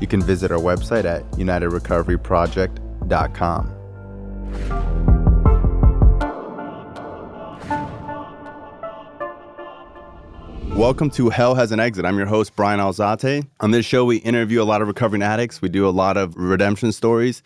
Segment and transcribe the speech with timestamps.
[0.00, 3.74] You can visit our website at unitedrecoveryproject.com.
[10.76, 12.04] Welcome to Hell Has an Exit.
[12.04, 13.44] I'm your host, Bryan Alzate.
[13.58, 15.60] On this show, we interview a lot of recovering addicts.
[15.60, 17.42] We do a lot of redemption stories.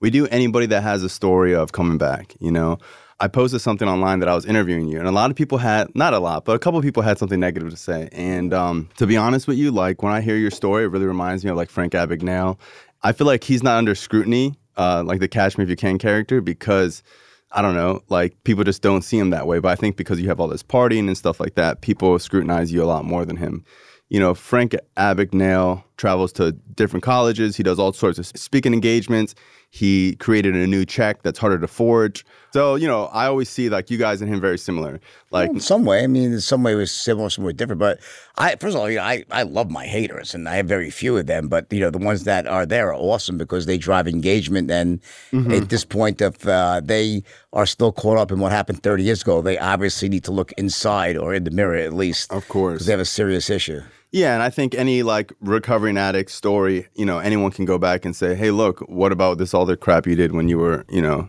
[0.00, 2.76] We do anybody that has a story of coming back, you know.
[3.24, 5.88] I posted something online that I was interviewing you, and a lot of people had
[5.96, 8.10] not a lot, but a couple of people had something negative to say.
[8.12, 11.06] And um, to be honest with you, like when I hear your story, it really
[11.06, 12.58] reminds me of like Frank Abagnale.
[13.02, 15.96] I feel like he's not under scrutiny, uh, like the Catch Me If You Can
[15.96, 17.02] character, because
[17.50, 19.58] I don't know, like people just don't see him that way.
[19.58, 22.74] But I think because you have all this partying and stuff like that, people scrutinize
[22.74, 23.64] you a lot more than him.
[24.10, 27.56] You know, Frank Abagnale travels to different colleges.
[27.56, 29.34] He does all sorts of speaking engagements.
[29.76, 32.24] He created a new check that's harder to forge.
[32.52, 35.00] So, you know, I always see like you guys and him very similar.
[35.32, 37.54] Like Well, in some way, I mean, in some way it was similar, some way
[37.54, 37.80] different.
[37.80, 37.98] But
[38.38, 40.90] I, first of all, you know, I, I love my haters, and I have very
[40.90, 41.48] few of them.
[41.48, 44.70] But you know, the ones that are there are awesome because they drive engagement.
[44.70, 45.00] And
[45.32, 45.50] Mm-hmm.
[45.50, 49.22] at this point, if uh, they are still caught up in what happened 30 years
[49.22, 52.30] ago, they obviously need to look inside or in the mirror at least.
[52.32, 52.74] Of course.
[52.74, 53.80] because they have a serious issue.
[54.14, 58.04] Yeah, and I think any like recovering addict story, you know, anyone can go back
[58.04, 60.86] and say, "Hey, look, what about this all the crap you did when you were,
[60.88, 61.28] you know,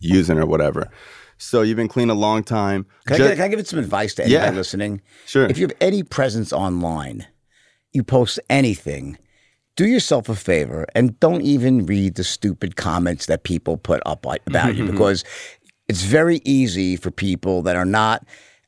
[0.00, 0.90] using or whatever."
[1.36, 2.86] So you've been clean a long time.
[3.04, 4.50] Can, Ju- I, get, can I give it some advice to anybody Yeah.
[4.56, 5.02] listening?
[5.26, 5.44] Sure.
[5.44, 7.26] If you have any presence online,
[7.92, 9.18] you post anything,
[9.76, 14.24] do yourself a favor and don't even read the stupid comments that people put up
[14.24, 14.90] about you mm-hmm, mm-hmm.
[14.92, 15.22] because
[15.86, 18.24] it's very easy for people that are not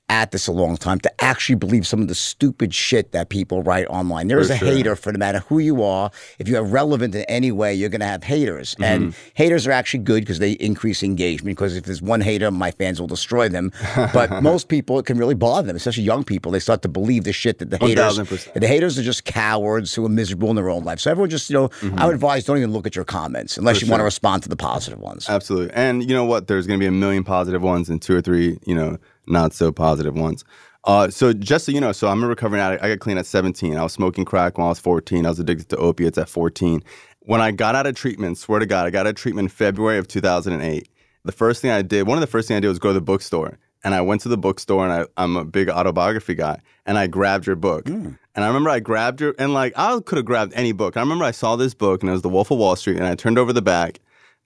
[0.08, 3.62] at this a long time to actually believe some of the stupid shit that people
[3.62, 4.28] write online.
[4.28, 4.68] There is a sure.
[4.68, 6.10] hater for no matter who you are.
[6.38, 8.74] If you are relevant in any way, you're going to have haters.
[8.74, 8.84] Mm-hmm.
[8.84, 11.56] And haters are actually good because they increase engagement.
[11.56, 13.72] Because if there's one hater, my fans will destroy them.
[14.12, 16.52] But most people, it can really bother them, especially young people.
[16.52, 18.18] They start to believe the shit that the haters.
[18.18, 18.52] 1000%.
[18.60, 21.00] The haters are just cowards who are miserable in their own life.
[21.00, 21.98] So everyone just, you know, mm-hmm.
[21.98, 24.50] I would advise don't even look at your comments unless you want to respond to
[24.50, 25.30] the positive ones.
[25.30, 25.74] Absolutely.
[25.74, 26.46] And you know what?
[26.46, 29.52] There's going to be a million positive ones and two or three, you know, not
[29.52, 30.44] so positive ones.
[30.84, 32.82] Uh, so just so you know, so I'm a recovering addict.
[32.82, 33.76] I got clean at 17.
[33.76, 35.24] I was smoking crack when I was 14.
[35.24, 36.82] I was addicted to opiates at 14.
[37.20, 39.48] When I got out of treatment, swear to God, I got out of treatment in
[39.50, 40.88] February of 2008.
[41.24, 42.94] The first thing I did, one of the first things I did was go to
[42.94, 43.58] the bookstore.
[43.82, 46.60] And I went to the bookstore and I, I'm a big autobiography guy.
[46.84, 47.88] And I grabbed your book.
[48.34, 50.96] And I remember I grabbed your, and like I could have grabbed any book.
[50.96, 52.96] I remember I saw this book and it was The Wolf of Wall Street.
[52.96, 54.00] And I turned over the back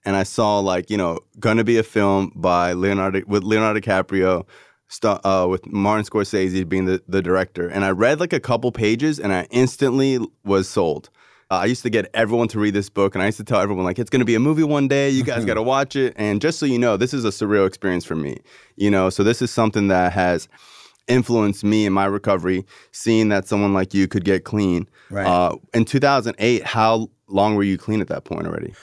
[0.05, 4.45] and I saw like you know gonna be a film by Leonardo with Leonardo DiCaprio,
[4.89, 8.71] st- uh, with Martin Scorsese being the, the director, and I read like a couple
[8.71, 11.09] pages and I instantly was sold.
[11.51, 13.59] Uh, I used to get everyone to read this book, and I used to tell
[13.59, 15.09] everyone like it's gonna be a movie one day.
[15.09, 16.13] You guys gotta watch it.
[16.17, 18.37] And just so you know, this is a surreal experience for me.
[18.75, 20.47] You know, so this is something that has
[21.07, 22.65] influenced me in my recovery.
[22.91, 24.87] Seeing that someone like you could get clean.
[25.09, 25.25] Right.
[25.25, 28.75] Uh, in 2008, how long were you clean at that point already?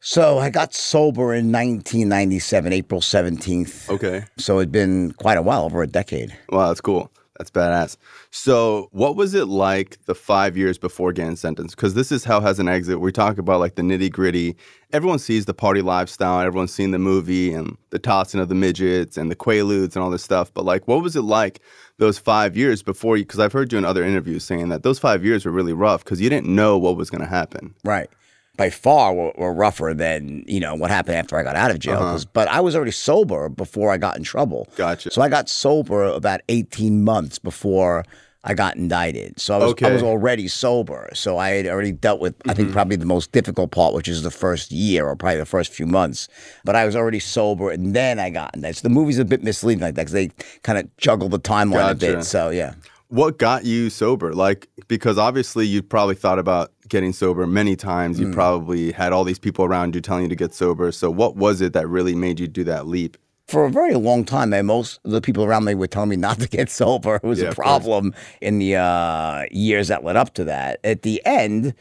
[0.00, 3.90] So I got sober in 1997, April 17th.
[3.90, 4.24] Okay.
[4.36, 6.36] So it'd been quite a while, over a decade.
[6.50, 7.10] Wow, that's cool.
[7.38, 7.96] That's badass.
[8.32, 11.76] So, what was it like the five years before getting sentenced?
[11.76, 13.00] Because this is Hell Has an Exit.
[13.00, 14.56] We talk about like the nitty gritty.
[14.92, 16.40] Everyone sees the party lifestyle.
[16.40, 20.10] Everyone's seen the movie and the tossing of the midgets and the quaaludes and all
[20.10, 20.52] this stuff.
[20.52, 21.60] But like, what was it like
[21.98, 23.24] those five years before you?
[23.24, 26.02] Because I've heard you in other interviews saying that those five years were really rough
[26.02, 27.72] because you didn't know what was going to happen.
[27.84, 28.10] Right.
[28.58, 31.78] By far were, were rougher than, you know, what happened after I got out of
[31.78, 31.98] jail.
[32.00, 34.68] 'cause- But I was already sober before I got in trouble.
[34.76, 35.10] Gotcha.
[35.12, 38.04] So I got sober about 18 months before
[38.44, 39.38] I got indicted.
[39.40, 41.08] So I was I was already sober.
[41.14, 42.56] So I had already dealt with I Mm-hmm.
[42.56, 45.72] think probably the most difficult part, which is the first year or probably the first
[45.72, 46.28] few months.
[46.64, 48.76] But I was already sober, and then I got indicted.
[48.78, 50.30] So the movie's a bit misleading like that because they
[50.62, 52.24] kind of juggle the timeline a bit.
[52.24, 52.72] So yeah.
[53.10, 54.34] What got you sober?
[54.34, 58.18] Like, because obviously you probably thought about getting sober many times.
[58.18, 58.20] Mm.
[58.26, 60.90] You probably had all these people around you telling you to get sober.
[60.92, 63.16] So, what was it that really made you do that leap?
[63.46, 66.16] for a very long time, man, most of the people around me were telling me
[66.16, 67.14] not to get sober.
[67.16, 70.80] It was Yeah, a problem in the uh, years that led up to that.
[70.84, 71.72] At the end,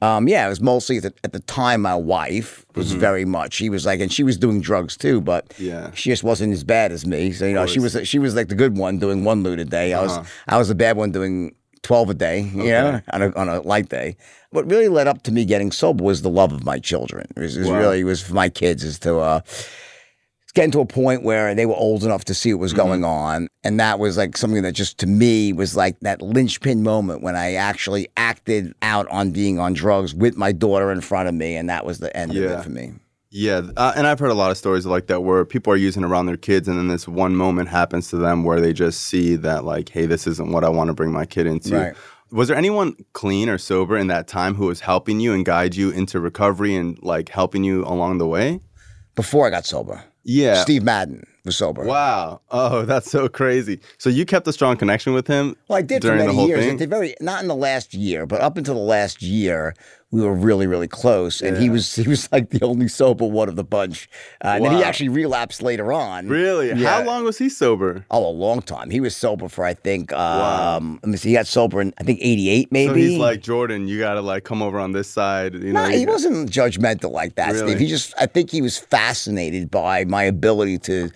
[0.00, 3.54] um, yeah, it was mostly at the, at the time my wife was very much.
[3.54, 5.64] She was like, and she was doing drugs too, but Mm-hmm.
[5.64, 5.90] Yeah.
[5.94, 7.32] she just wasn't as bad as me.
[7.32, 9.64] So you know, she was she was like the good one doing one loot a
[9.64, 9.94] day.
[9.94, 10.20] I Uh-huh.
[10.20, 11.56] was I was the bad one doing.
[11.82, 14.16] 12 a day, you know, on a, on a light day.
[14.56, 17.26] What really led up to me getting sober was the love of my children.
[17.36, 17.78] It was, it was Wow.
[17.78, 19.40] really, it was for my kids is to, uh,
[20.54, 23.48] getting to a point where they were old enough to see what was going on.
[23.64, 27.36] And that was like something that just to me was like that linchpin moment when
[27.36, 31.54] I actually acted out on being on drugs with my daughter in front of me.
[31.56, 32.94] And that was the end of it for me.
[33.28, 36.02] Yeah, uh, and I've heard a lot of stories like that where people are using
[36.04, 39.36] around their kids, and then this one moment happens to them where they just see
[39.36, 41.76] that, like, hey, this isn't what I want to bring my kid into.
[41.76, 41.94] Right.
[42.30, 45.74] Was there anyone clean or sober in that time who was helping you and guide
[45.76, 48.60] you into recovery and like helping you along the way?
[49.14, 50.62] Before I got sober, Yeah.
[50.62, 51.84] Steve Madden was sober.
[51.84, 52.40] Wow.
[52.50, 53.80] Oh, that's so crazy.
[53.98, 56.34] So you kept a strong connection with him Well, I did for during many the
[56.38, 56.64] whole years.
[56.78, 56.88] thing?
[56.90, 59.74] Very not in the last year, but up until the last year,
[60.12, 61.42] we were really, really close.
[61.42, 64.08] And he was he was like the only sober one of the bunch.
[64.44, 66.28] Uh, And then he actually relapsed later on.
[66.28, 66.68] Really?
[66.68, 66.98] Yeah.
[67.00, 68.04] How long was he sober?
[68.10, 68.90] Oh, a long time.
[68.90, 72.04] He was sober for I think um let me see, he got sober in I
[72.04, 72.88] think eighty eight maybe.
[72.88, 73.88] So he's like Jordan.
[73.88, 75.54] You gotta like come over on this side.
[75.54, 77.70] You know, No, he wasn't judgmental like that, Really?
[77.72, 77.78] Steve.
[77.80, 81.10] He just I think he was fascinated by my ability to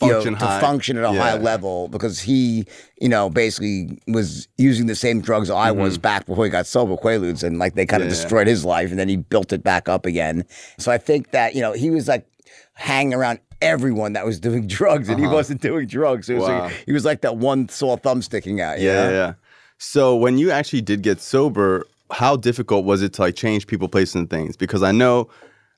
[0.00, 0.60] you know, to high.
[0.60, 2.66] function at a high level because he,
[3.00, 6.96] you know, basically was using the same drugs I was back before he got sober,
[6.96, 8.14] Quaaludes, and like they kind of Mm-hmm.
[8.16, 8.22] Yeah.
[8.22, 10.44] destroyed his life and then he built it back up again.
[10.78, 12.26] So I think that, you know, he was like
[12.74, 16.28] hanging around everyone that was doing drugs and he wasn't doing drugs.
[16.30, 16.58] It was Uh-huh.
[16.58, 16.64] Wow.
[16.66, 18.80] like, he was like that one sore thumb sticking out.
[18.80, 19.10] Yeah, know?
[19.10, 19.32] yeah.
[19.78, 23.88] So when you actually did get sober, how difficult was it to like change people,
[23.88, 24.56] places, and things?
[24.56, 25.28] Because I know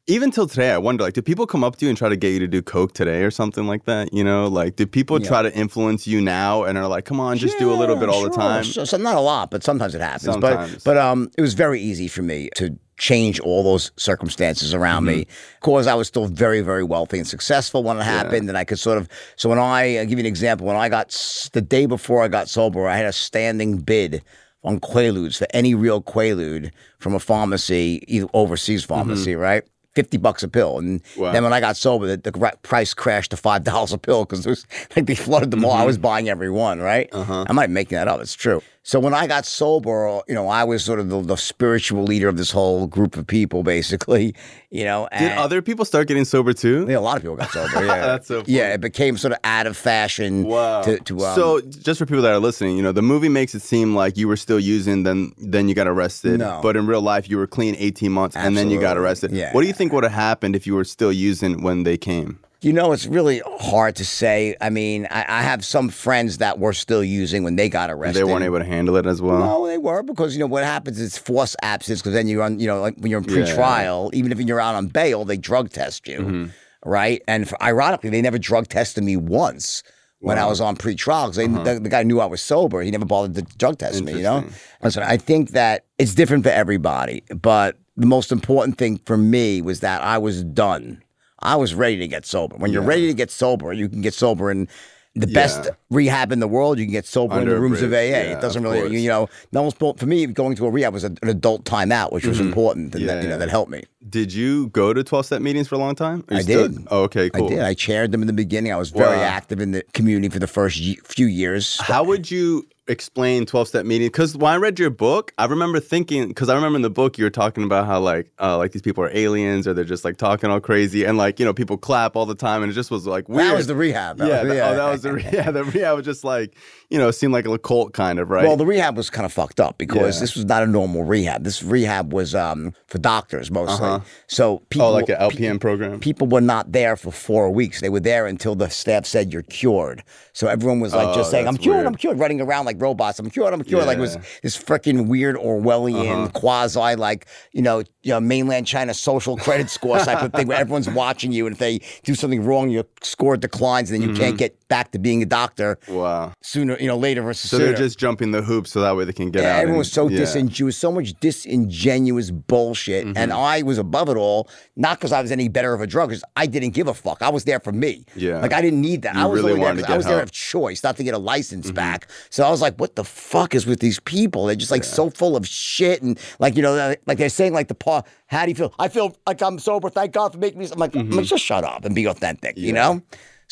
[0.08, 2.16] even till today, I wonder like, do people come up to you and try to
[2.16, 4.12] get you to do coke today or something like that?
[4.12, 7.37] You know, like, do people try to influence you now and are like, come on,
[7.38, 8.64] just do a little bit Yeah, all the time?
[8.64, 10.25] So, so not a lot, but sometimes it happens.
[10.25, 10.72] Sometimes.
[10.75, 15.04] But but um, it was very easy for me to change all those circumstances around
[15.04, 15.54] me Mm-hmm.
[15.60, 18.78] because I was still very very wealthy and successful when it happened, and I could
[18.78, 19.08] sort of.
[19.37, 21.10] So when I I'll give you an example, when I got
[21.52, 24.22] the day before I got sober, I had a standing bid.
[24.64, 26.70] On Quaaludes for any real Quaalude
[27.00, 29.64] from a pharmacy, either overseas pharmacy, right?
[29.94, 31.02] Fifty bucks a pill, and.
[31.18, 31.32] Wow.
[31.32, 34.46] then when I got sober, the, the price crashed to five dollars a pill because
[34.46, 34.66] it was
[34.96, 35.72] like they flooded the mall.
[35.72, 35.86] I Mm-hmm.
[35.86, 37.08] was buying every one, right?
[37.12, 37.44] Uh-huh.
[37.48, 38.20] I might be making that up.
[38.20, 38.62] It's true.
[38.84, 42.26] So when I got sober, you know, I was sort of the, the spiritual leader
[42.29, 44.34] of this whole group of people, basically.
[44.75, 46.87] You know, Did other people start getting sober too?
[46.88, 47.84] yeah, a lot of people got sober.
[47.84, 48.56] Yeah, That's so funny.
[48.56, 48.73] yeah.
[48.73, 50.44] It became sort of out of fashion.
[50.44, 50.81] Wow.
[50.81, 53.55] To, to um, so just for people that are listening, you know, the movie makes
[53.55, 56.38] it seem like you were still using, then then you got arrested.
[56.38, 56.61] No.
[56.62, 59.32] But in real life, you were clean 18 months, and then you got arrested.
[59.32, 59.52] Yeah.
[59.52, 62.38] What do you think would have happened if you were still using when they came?
[62.62, 64.55] You know, it's really hard to say.
[64.61, 68.20] I mean, I, I have some friends that were still using when they got arrested.
[68.20, 69.38] They weren't able to handle it as well.
[69.41, 72.61] No, they were because you know what happens is forced absence because then you're on
[72.61, 73.44] you know like when you're in Yeah.
[73.44, 76.44] pre-trial, even if you're out on bail, they drug test you, Mm-hmm.
[76.88, 77.20] right?
[77.26, 79.83] And for, ironically, they never drug tested me once
[80.21, 81.64] when I was on pre-trial because Uh-huh.
[81.64, 82.81] the, the guy knew I was sober.
[82.83, 84.19] He never bothered to drug test me.
[84.19, 84.45] You know,
[84.85, 89.61] listen, I think that it's different for everybody, but the most important thing for me
[89.62, 91.02] was that I was done.
[91.42, 92.56] I was ready to get sober.
[92.56, 92.88] When you're Yeah.
[92.88, 94.68] ready to get sober, you can get sober in
[95.14, 96.78] the best rehab in the world.
[96.78, 97.96] You can get sober Under in the rooms of AA.
[98.11, 98.92] Yeah, it doesn't really, course.
[98.92, 100.25] you know, no one's for me.
[100.26, 102.49] Going to a rehab was a, an adult timeout, which was mm-hmm.
[102.49, 103.84] important, and that, Yeah, you know that helped me.
[104.08, 106.25] Did you go to 12 step meetings for a long time?
[106.30, 106.87] I still- did.
[106.90, 107.46] Oh, okay, cool.
[107.46, 107.61] I did.
[107.61, 108.72] I chaired them in the beginning.
[108.72, 109.22] I was very Wow.
[109.22, 111.78] active in the community for the first few years.
[111.80, 114.11] How would you explain 12 step meetings?
[114.11, 117.18] Because when I read your book, I remember thinking, because I remember in the book
[117.18, 120.04] you were talking about how like, uh, like these people are aliens or they're just
[120.04, 122.75] like talking all crazy and like, you know, people clap all the time and it
[122.75, 123.49] just was like weird.
[123.50, 124.18] That was the rehab.
[124.18, 125.50] That yeah, was- that- oh, that was the re- yeah.
[125.50, 126.54] The rehab was just like
[126.90, 128.44] you know seemed like a cult kind of right.
[128.46, 130.20] Well, the rehab was kind of fucked up because Yeah.
[130.20, 131.42] this was not a normal rehab.
[131.42, 133.87] This rehab was um, for doctors mostly.
[133.87, 134.00] Uh-huh.
[134.26, 136.00] So people, oh, like an pe- program.
[136.00, 137.80] people were not there for four weeks.
[137.80, 140.02] They were there until the staff said you're cured.
[140.34, 141.87] So everyone was like Oh, just saying, "I'm cured, weird.
[141.87, 143.18] I'm cured," running around like robots.
[143.20, 143.86] I'm cured, I'm cured.
[143.86, 144.24] Like it was Uh-huh.
[144.42, 149.98] this freaking weird Orwellian quasi like you know you know mainland China social credit score
[149.98, 153.36] type of thing where everyone's watching you, and if they do something wrong, your score
[153.36, 154.22] declines, and then you Mm-hmm.
[154.22, 156.33] can't get back to being a doctor Wow.
[156.43, 157.69] sooner, you know, later versus So sooner.
[157.71, 159.57] they're just jumping the hoops so that way they can get Yeah, out.
[159.57, 160.19] everyone and- was so yeah.
[160.21, 163.19] disingenuous, so much disingenuous bullshit, Mm-hmm.
[163.19, 164.49] and I was above it all.
[164.76, 167.19] Not because I was any better of a drug, because I didn't give a fuck.
[167.21, 168.05] I was there for me.
[168.17, 168.41] Yeah.
[168.41, 169.14] like I didn't need that.
[169.14, 170.29] You I was really there wanted to 'cause I was there help.
[170.29, 170.57] Mm-hmm.
[170.57, 172.09] of choice, not to get a license back.
[172.31, 174.47] So I was like, "What the fuck is with these people?
[174.47, 177.69] They're just like so full of shit and like you know, like they're saying like
[177.69, 178.02] the paw.
[178.26, 178.73] How do you feel?
[178.79, 179.91] I feel like I'm sober.
[179.91, 180.67] Thank God for making me.
[180.73, 182.57] I'm like, I'm like, just shut up and be authentic.
[182.57, 182.76] You Mm-hmm.
[182.76, 182.83] Yeah.
[182.88, 182.99] Mm-hmm.
[182.99, 183.02] know.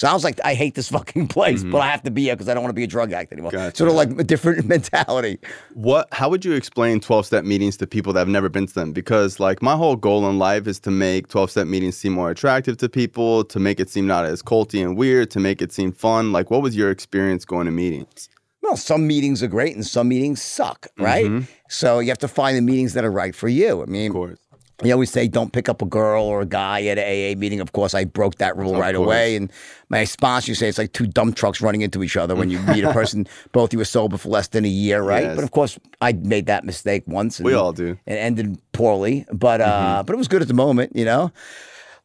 [0.01, 2.35] So I was like, I hate this fucking place, but I have to be here
[2.35, 3.51] because I don't want to be a drug addict anymore.
[3.51, 3.77] Gotcha.
[3.77, 5.39] Sort of like a different mentality.
[5.75, 6.09] What?
[6.11, 8.95] How would you explain twelve step meetings to people that have never been to them?
[8.95, 12.31] Because like my whole goal in life is to make twelve step meetings seem more
[12.31, 15.71] attractive to people, to make it seem not as culty and weird, to make it
[15.71, 16.33] seem fun.
[16.33, 18.31] Like, what was your experience going to meetings?
[18.63, 21.27] Well, some meetings are great and some meetings suck, right?
[21.27, 21.45] Mm-hmm.
[21.69, 23.83] So you have to find the meetings that are right for you.
[23.83, 24.39] I mean, Of course.
[24.83, 27.61] You always say don't pick up a girl or a guy at an AA meeting.
[27.61, 29.07] Of course, I broke that rule right course.
[29.07, 29.37] away.
[29.37, 29.51] And
[29.89, 32.85] my sponsor say it's like two dump trucks running into each other when you meet
[32.85, 35.25] a person, both you were sober for less than a year, right?
[35.25, 35.35] Yes.
[35.37, 37.39] But of course, I made that mistake once.
[37.39, 37.99] And We all do.
[38.07, 39.71] It ended poorly, but Mm-hmm.
[39.99, 41.31] uh, but it was good at the moment, you know.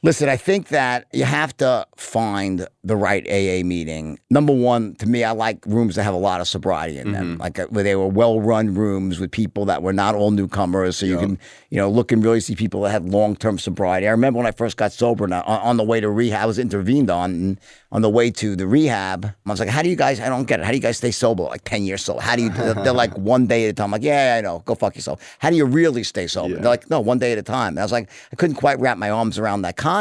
[0.05, 4.19] Listen, I think that you have to find the right AA meeting.
[4.29, 7.13] Number one, to me, I like rooms that have a lot of sobriety in Mm-hmm.
[7.13, 10.97] them, like uh, where they were well-run rooms with people that were not all newcomers,
[10.97, 11.39] so you can,
[11.71, 14.07] you know, look and really see people that had long-term sobriety.
[14.07, 16.43] I remember when I first got sober, and I, on, on the way to rehab,
[16.43, 17.59] I was intervened on, and
[17.91, 20.19] on the way to the rehab, I was like, "How do you guys?
[20.19, 20.65] I don't get it.
[20.65, 22.21] How do you guys stay sober like ten years sober?
[22.21, 22.49] How do you?
[22.51, 23.85] They're like one day at a time.
[23.85, 24.59] I'm like, yeah, yeah, I know.
[24.65, 25.35] Go fuck yourself.
[25.39, 26.49] How do you really stay sober?
[26.55, 26.61] Yeah.
[26.61, 27.69] They're like, no, one day at a time.
[27.69, 29.94] And I was like, I couldn't quite wrap my arms around that concept.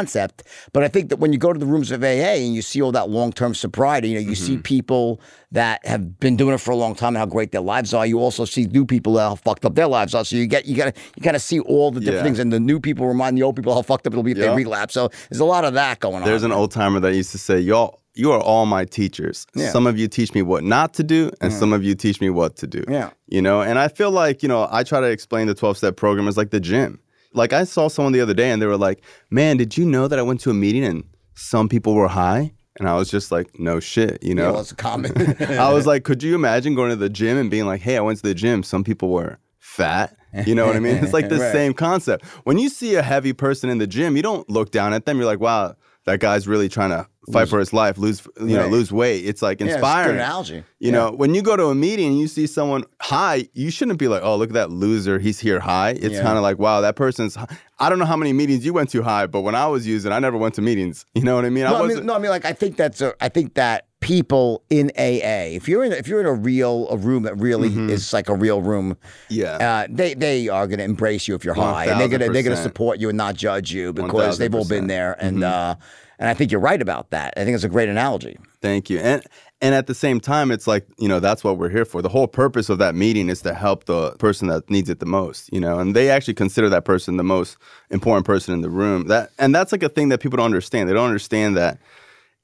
[0.73, 2.81] But I think that when you go to the rooms of AA and you see
[2.81, 4.61] all that long term sobriety, you know, you see mm-hmm.
[4.61, 5.21] people
[5.51, 8.05] that have been doing it for a long time and how great their lives are.
[8.05, 10.25] You also see new people that how fucked up their lives are.
[10.25, 12.23] So you get you gotta you gotta see all the different Yeah.
[12.23, 12.39] things.
[12.39, 14.49] And the new people remind the old people how fucked up it'll be if Yeah.
[14.49, 14.93] they relapse.
[14.93, 16.25] So there's a lot of that going on.
[16.25, 19.45] There's an old timer that used to say, "Y'all, you are all my teachers.
[19.55, 19.71] Yeah.
[19.71, 21.59] Some of you teach me what not to do, and mm.
[21.59, 23.11] some of you teach me what to do." Yeah.
[23.27, 25.95] You know, and I feel like you know, I try to explain the twelve step
[25.95, 26.99] program as like the gym.
[27.35, 30.07] Like I saw someone the other day, and they were like, "Man, did you know
[30.07, 31.03] that I went to a meeting and
[31.35, 34.57] some people were high?" And I was just like, "No shit," you know.
[34.59, 35.11] it's a common.
[35.59, 38.01] I was like, could you imagine going to the gym and being like, hey, I
[38.01, 38.63] went to the gym.
[38.63, 40.15] Some people were fat.
[40.45, 40.97] You know what I mean?
[41.01, 41.51] It's like the Right.
[41.53, 42.25] same concept.
[42.43, 45.15] When you see a heavy person in the gym, you don't look down at them.
[45.17, 45.75] You're like, wow,
[46.05, 49.25] that guy's really trying to fight for his life, lose, you know, lose weight.
[49.25, 50.17] It's like inspiring.
[50.17, 50.63] Yeah, it's analogy.
[50.79, 53.97] You know, when you go to a meeting and you see someone high, you shouldn't
[53.99, 55.17] be like, oh, look at that loser.
[55.19, 55.91] He's here high.
[55.91, 56.21] It's Yeah.
[56.23, 57.35] kind of like, wow, that person's.
[57.35, 57.47] High.
[57.79, 60.11] I don't know how many meetings you went to high, but when I was using,
[60.11, 61.05] I never went to meetings.
[61.13, 61.63] You know what I mean?
[61.65, 61.99] No, I, wasn't.
[62.01, 65.49] mean, no, I mean, like I think that's a, I think that people in AA,
[65.55, 68.35] if you're in, if you're in a real a room that really is like a
[68.35, 69.33] real room, Mm-hmm.
[69.33, 69.83] yeah.
[69.83, 72.43] uh, they they are going to embrace you if you're high, and they're gonna they're
[72.43, 75.43] gonna support you and not judge you because they've all been there, and Mm-hmm.
[75.43, 75.75] uh,
[76.19, 77.33] and I think you're right about that.
[77.37, 78.37] I think it's a great analogy.
[78.61, 78.99] Thank you.
[78.99, 79.23] And
[79.61, 82.01] and at the same time, it's like, you know, that's what we're here for.
[82.01, 85.05] The whole purpose of that meeting is to help the person that needs it the
[85.05, 87.57] most, you know, and they actually consider that person the most
[87.89, 89.07] important person in the room.
[89.07, 90.89] That and that's like a thing that people don't understand.
[90.89, 91.79] They don't understand that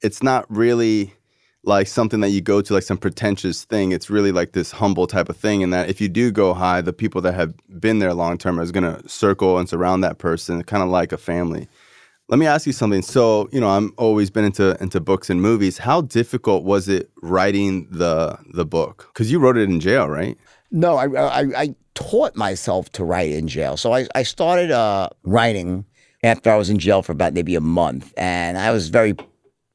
[0.00, 1.12] it's not really
[1.64, 3.92] like something that you go to like some pretentious thing.
[3.92, 5.62] It's really like this humble type of thing.
[5.62, 8.58] And that if you do go high, the people that have been there long term
[8.58, 11.68] is gonna circle and surround that person, kind of like a family.
[12.28, 13.02] Let me ask you something.
[13.02, 15.78] So, you know, I'm always been into into books and movies.
[15.78, 19.10] How difficult was it writing the the book?
[19.12, 20.38] Because you wrote it in jail, right?
[20.70, 23.76] No, I, I I taught myself to write in jail.
[23.76, 25.84] So I, I started uh, writing
[26.22, 29.14] after I was in jail for about maybe a month, and I was very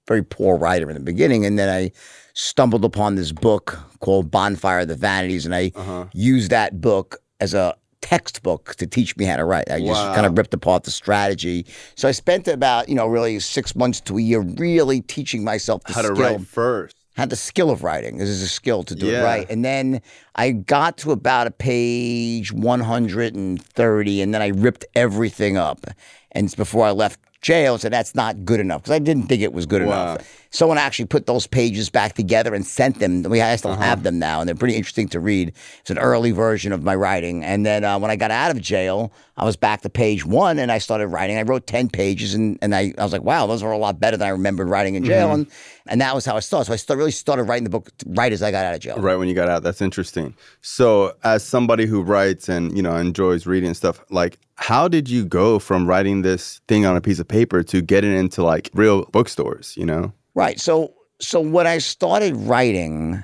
[0.07, 1.91] very poor writer in the beginning, and then I
[2.33, 5.71] stumbled upon this book called Bonfire of the Vanities, and I
[6.13, 9.69] used that book as a textbook to teach me how to write.
[9.71, 10.13] I just Wow.
[10.13, 11.65] kind of ripped apart the strategy.
[11.95, 15.83] So I spent about you know really six months to a year really teaching myself
[15.83, 16.95] the How to write first.
[17.15, 18.17] had the skill of writing.
[18.17, 19.21] This is a skill to do Yeah.
[19.21, 19.45] it right.
[19.49, 20.01] And then
[20.35, 25.85] I got to about a page 130, and then I ripped everything up.
[26.31, 29.23] And it's before I left jail, I said that's not good enough because I didn't
[29.27, 30.13] think it was good Wow.
[30.13, 30.27] enough.
[30.51, 33.23] Someone actually put those pages back together and sent them.
[33.23, 33.81] We I still Uh-huh.
[33.81, 35.51] have them now, and they're pretty interesting to read.
[35.81, 37.43] It's an early version of my writing.
[37.43, 40.57] And then uh, when I got out of jail, I was back to page one,
[40.57, 41.37] and I started writing.
[41.37, 43.99] I wrote ten pages, and, and I, I was like, wow, those are a lot
[43.99, 45.09] better than I remembered writing in Mm-hmm.
[45.11, 45.31] jail.
[45.33, 45.47] And
[45.89, 46.65] and that was how I started.
[46.81, 48.97] So I really started writing the book right as I got out of jail.
[48.97, 49.63] Right when you got out.
[49.63, 50.33] That's interesting.
[50.61, 55.07] So, as somebody who writes and you know enjoys reading and stuff, like how did
[55.09, 58.69] you go from writing this thing on a piece of paper to getting into like
[58.73, 59.75] real bookstores?
[59.77, 60.13] You know.
[60.37, 60.59] Right.
[60.59, 63.23] So so when I started writing,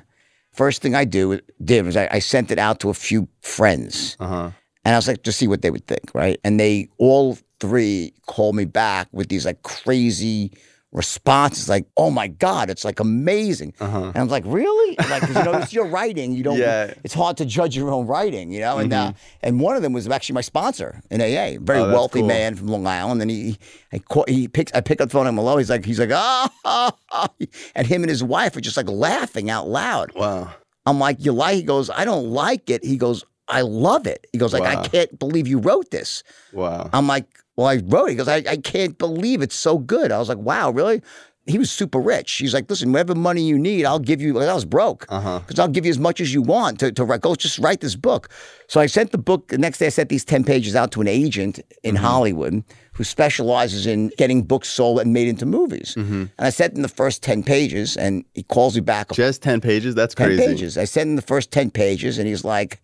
[0.52, 4.16] first thing I do did was I, I sent it out to a few friends,
[4.18, 4.50] Uh huh.
[4.84, 6.38] and I was like, just see what they would think, right?
[6.44, 10.50] And they all three called me back with these like crazy
[10.94, 14.04] response is like, "Oh my god, it's like amazing." Uh-huh.
[14.06, 16.32] And I'm like, "Really?" Like, you know, it's your writing.
[16.32, 16.56] You don't.
[16.58, 16.86] Yeah.
[16.86, 17.00] Mm-hmm.
[17.04, 18.78] It's hard to judge your own writing, you know.
[18.78, 22.20] And uh, and one of them was actually my sponsor in AA, very Oh, wealthy
[22.20, 22.28] cool.
[22.28, 23.20] man from Long Island.
[23.20, 23.58] And he,
[23.92, 25.26] I call, he picks, I pick up the phone.
[25.26, 25.58] I'm hello.
[25.58, 26.92] He's like, he's like, ah,
[27.74, 30.12] and him and his wife are just like laughing out loud.
[30.14, 30.50] Wow.
[30.86, 31.56] I'm like, you like?
[31.56, 32.84] He goes, I don't like it.
[32.84, 34.26] He goes, I love it.
[34.32, 36.22] He goes, like, I can't believe you wrote this.
[36.52, 36.88] Wow.
[36.92, 38.10] I'm like, well, I wrote it.
[38.10, 40.10] He goes, I, I can't believe it's so good.
[40.12, 41.02] I was like, wow, really?
[41.46, 42.32] He was super rich.
[42.32, 44.32] He's like, listen, whatever money you need, I'll give you.
[44.32, 45.40] Like, I was broke Uh-huh.
[45.40, 47.20] because I'll give you as much as you want to, to write.
[47.20, 48.30] Go just write this book.
[48.66, 49.48] So I sent the book.
[49.48, 52.04] The next day, I sent these 10 pages out to an agent in Mm-hmm.
[52.04, 55.94] Hollywood who specializes in getting books sold and made into movies.
[55.98, 56.14] Mm-hmm.
[56.22, 59.60] And I sent him the first 10 pages, and he calls me back Just 10
[59.60, 59.94] pages?
[59.94, 60.46] That's 10 crazy.
[60.46, 60.78] pages.
[60.78, 62.80] I sent him the first 10 pages and he's like,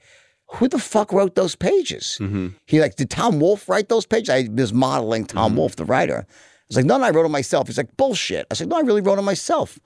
[0.52, 2.18] who the fuck wrote those pages?
[2.20, 2.48] Mm-hmm.
[2.66, 4.30] He like, did Tom Wolfe write those pages?
[4.30, 6.26] I was modeling Tom Wolfe, the writer.
[6.28, 6.32] I
[6.68, 7.66] was like, no, no, I wrote them myself.
[7.68, 8.46] He's like, bullshit.
[8.50, 9.78] I said, no, I really wrote them myself.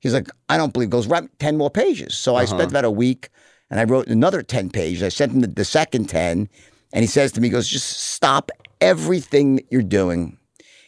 [0.00, 0.90] He's like, I don't believe.
[0.90, 2.16] Goes write 10 more pages.
[2.16, 3.28] So I spent about a week
[3.70, 5.02] and I wrote another 10 pages.
[5.02, 6.48] I sent him the, the second 10
[6.92, 8.50] and he says to me, he goes, just stop
[8.80, 10.38] everything that you're doing.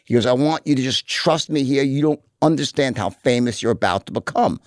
[0.04, 1.82] He goes, I want you to just trust me here.
[1.82, 4.60] You don't understand how famous you're about to become.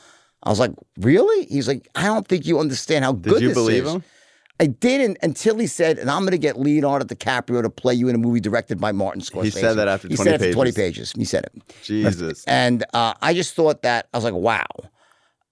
[0.43, 1.45] I was like, really?
[1.47, 3.93] He's like, I don't think you understand how Did good you this believe is.
[3.95, 4.03] him?
[4.59, 8.07] I didn't until he said, and I'm going to get Leonardo DiCaprio to play you
[8.07, 9.43] in a movie directed by Martin Scorsese.
[9.43, 11.11] He said that after he 20 said it after 20 pages.
[11.11, 11.13] pages.
[11.17, 11.63] He said it.
[11.83, 12.43] Jesus.
[12.47, 14.65] And uh, I just thought that, I was like, wow.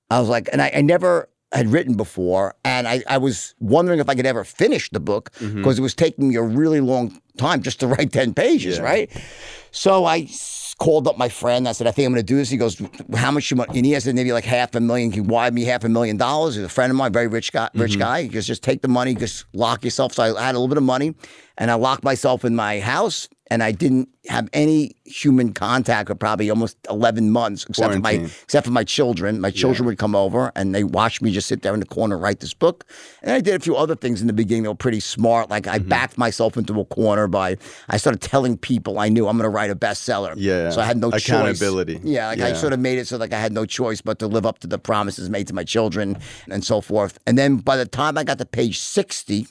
[0.09, 2.55] I was like, and I, I never had written before.
[2.63, 5.57] And I, I was wondering if I could ever finish the book Mm-hmm.
[5.57, 8.83] because it was taking me a really long time just to write 10 pages, Yeah.
[8.83, 9.11] right?
[9.71, 10.27] So I
[10.77, 11.67] called up my friend.
[11.67, 12.49] I said, I think I'm going to do this.
[12.49, 12.81] He goes,
[13.15, 13.71] How much you want?
[13.71, 15.11] And he said, maybe like half a million.
[15.11, 16.55] He wired me half a million dollars.
[16.55, 17.65] He's a friend of mine, very rich guy.
[17.67, 17.81] Mm-hmm.
[17.81, 18.23] Rich guy.
[18.23, 20.13] He goes, just take the money, just lock yourself.
[20.13, 21.15] So I had a little bit of money
[21.57, 26.15] and I locked myself in my house and I didn't have any human contact for
[26.15, 28.13] probably almost 11 months, except for my
[28.45, 29.39] except for my children.
[29.39, 32.17] My children would come over and they watched me just sit there in the corner
[32.17, 32.85] write this book.
[33.21, 35.49] And I did a few other things in the beginning that were pretty smart.
[35.49, 35.75] Like Mm-hmm.
[35.75, 37.57] I backed myself into a corner by
[37.89, 40.33] I started telling people I knew I'm going to write a bestseller.
[40.35, 40.71] Yeah.
[40.71, 41.95] So I had no Accountability.
[41.99, 42.03] choice.
[42.03, 44.27] Yeah, like I sort of made it so like I had no choice but to
[44.27, 46.17] live up to the promises made to my children
[46.49, 47.19] and so forth.
[47.27, 49.47] And then by the time I got to page 60,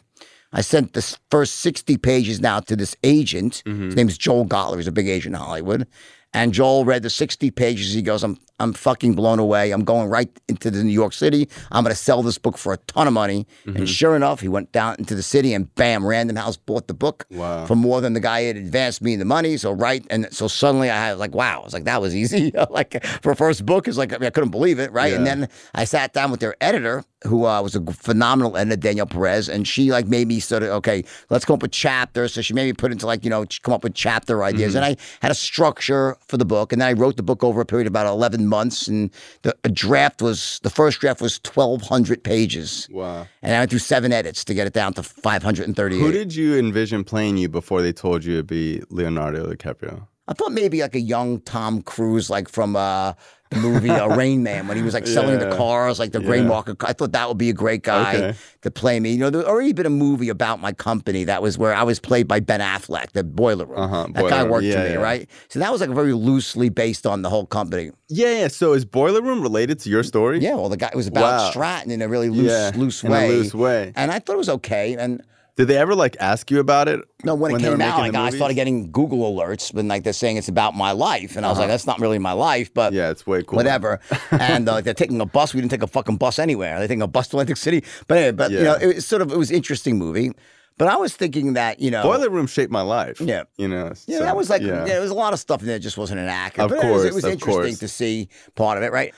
[0.53, 3.63] I sent the first 60 pages now to this agent.
[3.67, 3.87] Mm-hmm.
[3.87, 4.77] His name is Joel Gotler.
[4.77, 5.87] He's a big agent in Hollywood.
[6.35, 7.93] And Joel read the 60 pages.
[7.93, 9.71] He goes, I'm, I'm fucking blown away.
[9.71, 11.49] I'm going right into the New York City.
[11.71, 13.47] I'm going to sell this book for a ton of money.
[13.67, 13.77] Mm-hmm.
[13.77, 16.95] And sure enough, he went down into the city and bam, Random House bought the
[16.95, 17.67] book Wow.
[17.67, 19.57] for more than the guy had advanced me the money.
[19.57, 20.07] So, right.
[20.11, 22.53] And so suddenly I was like, wow, I was like, that was easy.
[22.71, 24.93] like for a first book, it's like, I, mean, I couldn't believe it.
[24.93, 25.13] Right.
[25.13, 29.07] And then I sat down with their editor, who uh, was a phenomenal editor, Danielle
[29.07, 32.35] Perez, and she like made me sort of okay, let's come up with chapters.
[32.35, 34.85] So she made me put into like you know come up with chapter ideas, and
[34.85, 37.67] I had a structure for the book, and then I wrote the book over a
[37.67, 39.11] period of about eleven months, and
[39.43, 43.27] the a draft was the first draft was twelve hundred pages, Wow.
[43.43, 46.01] and I went through seven edits to get it down to five hundred and thirty-eight.
[46.01, 50.07] Who did you envision playing you before they told you it'd be Leonardo DiCaprio?
[50.29, 53.13] I thought maybe like a young Tom Cruise, like from uh,
[53.57, 56.77] movie uh, Rain Man, when he was like selling the cars, like the gray market.
[56.85, 58.39] I thought that would be a great guy Okay.
[58.63, 59.13] to play me.
[59.13, 62.01] You know, there already been a movie about my company that was where I was
[62.01, 63.79] played by Ben Affleck, the Boiler Room.
[63.81, 65.01] Uh-huh, that Boiler guy worked Yeah, for me, yeah.
[65.01, 65.29] right?
[65.49, 67.91] So that was like very loosely based on the whole company.
[68.09, 68.49] Yeah, yeah.
[68.49, 70.39] So is Boiler Room related to your story?
[70.41, 71.51] Yeah, well, the guy it was about Wow.
[71.51, 73.29] Stratton in a really loose, Yeah, loose in a way.
[73.29, 73.93] loose way.
[73.97, 74.95] And I thought it was okay.
[74.97, 75.23] And
[75.57, 77.01] Did they ever like ask you about it?
[77.25, 80.39] No, when, it came out, like, I started getting Google alerts when like they're saying
[80.39, 83.11] it's about my life, and I was like, that's not really my life, but Yeah,
[83.11, 83.59] it's way cool.
[83.59, 84.01] whatever.
[84.31, 85.53] and uh, they're taking a bus.
[85.53, 86.79] We didn't take a fucking bus anywhere.
[86.79, 87.85] They're taking a bus to Atlantic City.
[88.07, 90.33] But anyway, but you know, it was sort of it was an interesting movie.
[90.79, 93.21] But I was thinking that you know, Boiler Room shaped my life.
[93.21, 93.45] Yeah.
[93.59, 93.93] You know.
[94.07, 94.69] yeah, so, that was like yeah.
[94.69, 94.85] yeah.
[94.85, 96.73] there was a lot of stuff in there just wasn't an accurate.
[96.73, 97.79] Of but it was, it was interesting course.
[97.79, 99.15] to see part of it, right?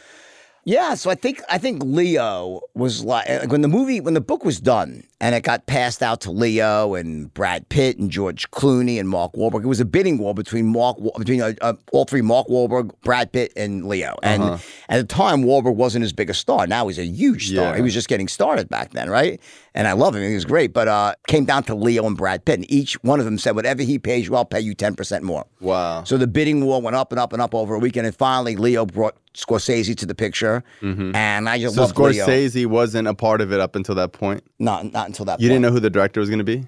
[0.67, 4.21] Yeah, so I think I think Leo was like like, when the movie when the
[4.21, 8.51] book was done and it got passed out to Leo and Brad Pitt and George
[8.51, 9.63] Clooney and Mark Wahlberg.
[9.65, 13.31] It was a bidding war between Mark between uh, uh, all three Mark Wahlberg, Brad
[13.33, 14.17] Pitt, and Leo.
[14.23, 14.59] And Uh-huh.
[14.89, 16.67] at the time, Wahlberg wasn't as big a star.
[16.67, 17.71] Now he's a huge star.
[17.73, 17.77] Yeah.
[17.77, 19.41] He was just getting started back then, right?
[19.75, 20.23] And I love him.
[20.23, 20.73] He was great.
[20.73, 23.55] But uh, came down to Leo and Brad Pitt, and each one of them said,
[23.55, 26.05] "Whatever he pays you, I'll pay you ten percent more." Wow.
[26.05, 28.57] So the bidding war went up and up and up over a weekend, and finally
[28.57, 31.95] Leo brought Scorsese to the picture, and I just Mm-hmm.
[31.95, 32.27] so loved Leo.
[32.27, 34.45] Scorsese wasn't a part of it up until that point.
[34.59, 35.33] Not not until that.
[35.33, 35.41] Point.
[35.43, 35.55] You point.
[35.55, 36.67] didn't know who the director was going to be?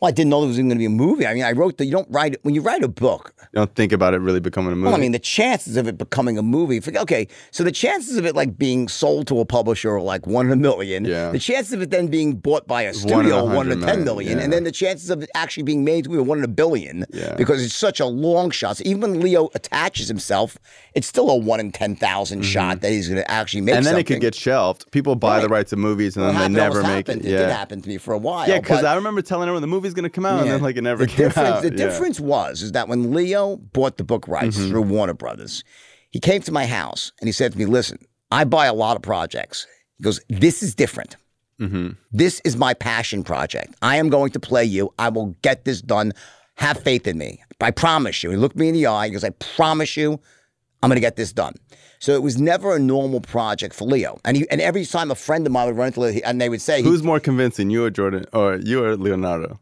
[0.00, 1.26] Well, I didn't know there was even going to be a movie.
[1.26, 1.86] I mean, I wrote the.
[1.86, 3.32] You don't write it when you write a book.
[3.54, 4.86] You don't think about it really becoming a movie.
[4.88, 6.82] Well, I mean, the chances of it becoming a movie.
[6.98, 10.46] Okay, so the chances of it like being sold to a publisher are like one
[10.46, 11.06] in a million.
[11.06, 11.30] Yeah.
[11.30, 14.04] The chances of it then being bought by a One in studio—one in ten million,
[14.04, 14.44] million, yeah.
[14.44, 17.06] and then the chances of it actually being made are one in a billion.
[17.14, 17.34] Yeah.
[17.36, 18.76] Because it's such a long shot.
[18.76, 20.58] So even when Leo attaches himself,
[20.94, 21.96] it's still a one in ten
[22.42, 23.72] shot that he's going to actually make.
[23.72, 23.78] Mm-hmm.
[23.78, 24.90] and then it could get shelved.
[24.90, 27.24] People buy the rights to movies and Well, then they never make happened.
[27.24, 27.28] it.
[27.32, 28.46] It did happen to me for a while.
[28.46, 28.60] yeah.
[28.60, 31.04] Because I remember telling everyone the movie's gonna come out, and then like it never
[31.06, 31.62] the came difference, out.
[31.62, 34.68] The difference was is that when Leo bought the book rights Mm-hmm.
[34.70, 35.64] through Warner Brothers,
[36.10, 37.98] he came to my house and he said to me, "Listen,
[38.30, 39.66] I buy a lot of projects."
[39.98, 41.16] He goes, "This is different.
[41.60, 41.90] Mm-hmm.
[42.12, 43.74] This is my passion project.
[43.80, 44.92] I am going to play you.
[44.98, 46.12] I will get this done.
[46.56, 47.42] Have faith in me.
[47.60, 49.06] I promise you." He looked me in the eye.
[49.06, 50.20] He goes, "I promise you,
[50.82, 51.54] I'm going to get this done."
[52.06, 54.20] So it was never a normal project for Leo.
[54.24, 56.48] And he, and every time a friend of mine would run into Leo, and they
[56.48, 59.58] would say, he- Who's more convincing, you or Jordan, or you or Leonardo?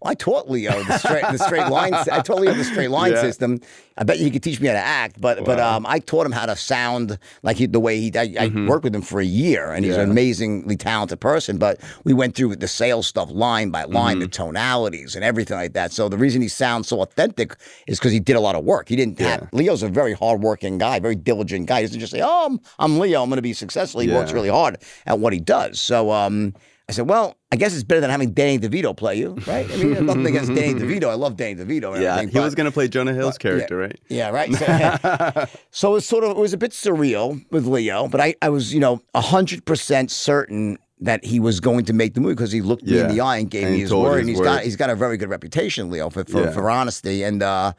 [0.00, 1.92] Well, I taught Leo the straight the straight line.
[1.92, 3.20] I taught Leo the straight line Yeah.
[3.20, 3.60] system.
[3.96, 6.24] I bet you he could teach me how to act, but but um, I taught
[6.24, 8.12] him how to sound like he, the way he.
[8.16, 10.10] I, I worked with him for a year, and he's an Mm-hmm.
[10.12, 11.58] Amazingly talented person.
[11.58, 14.30] But we went through the sales stuff line by line, the Mm-hmm.
[14.44, 15.90] tonalities and everything like that.
[15.90, 17.56] So the reason he sounds so authentic
[17.88, 18.88] is because he did a lot of work.
[18.88, 19.48] He didn't have.
[19.52, 21.80] Leo's a very hardworking guy, very diligent guy.
[21.80, 23.20] He doesn't just say, "Oh, I'm, I'm Leo.
[23.24, 25.80] I'm going to be successful." He works really hard at what he does.
[25.80, 26.54] So um,
[26.88, 29.70] I said, well, I guess it's better than having Danny DeVito play you, right?
[29.70, 31.04] I mean, nothing against Danny DeVito.
[31.10, 32.00] I love Danny DeVito.
[32.00, 33.98] Yeah, he but- was gonna play Jonah Hill's character, right?
[34.08, 34.48] yeah, right.
[35.48, 38.48] So, so was sort of it was a bit surreal with Leo, but I, I
[38.48, 42.50] was you know hundred percent certain that he was going to make the movie because
[42.52, 44.38] he looked me in the eye and gave And me his word, his and he's
[44.38, 44.44] word.
[44.44, 46.50] got he's got a very good reputation, Leo, for for, Yeah.
[46.52, 47.72] for honesty, and uh,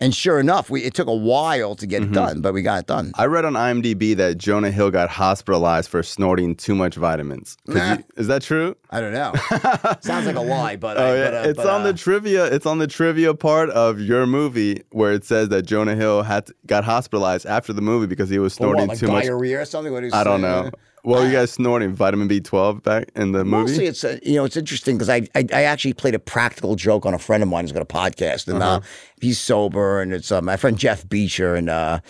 [0.00, 2.12] and sure enough, we it took a while to get Mm-hmm.
[2.12, 3.12] it done, but we got it done.
[3.16, 7.56] I read on IMDb that Jonah Hill got hospitalized for snorting too much vitamins.
[7.66, 7.94] Nah.
[7.94, 8.76] you- is that true?
[8.90, 9.32] I don't know.
[10.00, 11.94] Sounds like a lie, but Oh I, yeah, but, uh, it's but, on uh, the
[11.94, 12.44] trivia.
[12.46, 16.46] It's on the trivia part of your movie where it says that Jonah Hill had
[16.46, 19.24] to, got hospitalized after the movie because he was for what, snorting like too much.
[19.24, 19.92] diarrhea or something.
[19.92, 20.70] What do you I don't know.
[21.04, 21.92] What were you guys snorting?
[21.94, 23.70] Vitamin B12 back in the movie?
[23.72, 26.76] Mostly, it's uh, you know it's interesting because I, I I actually played a practical
[26.76, 28.76] joke on a friend of mine who's got a podcast and Uh-huh.
[28.76, 28.80] uh,
[29.20, 32.00] he's sober and it's uh, my friend Jeff Beacher and uh,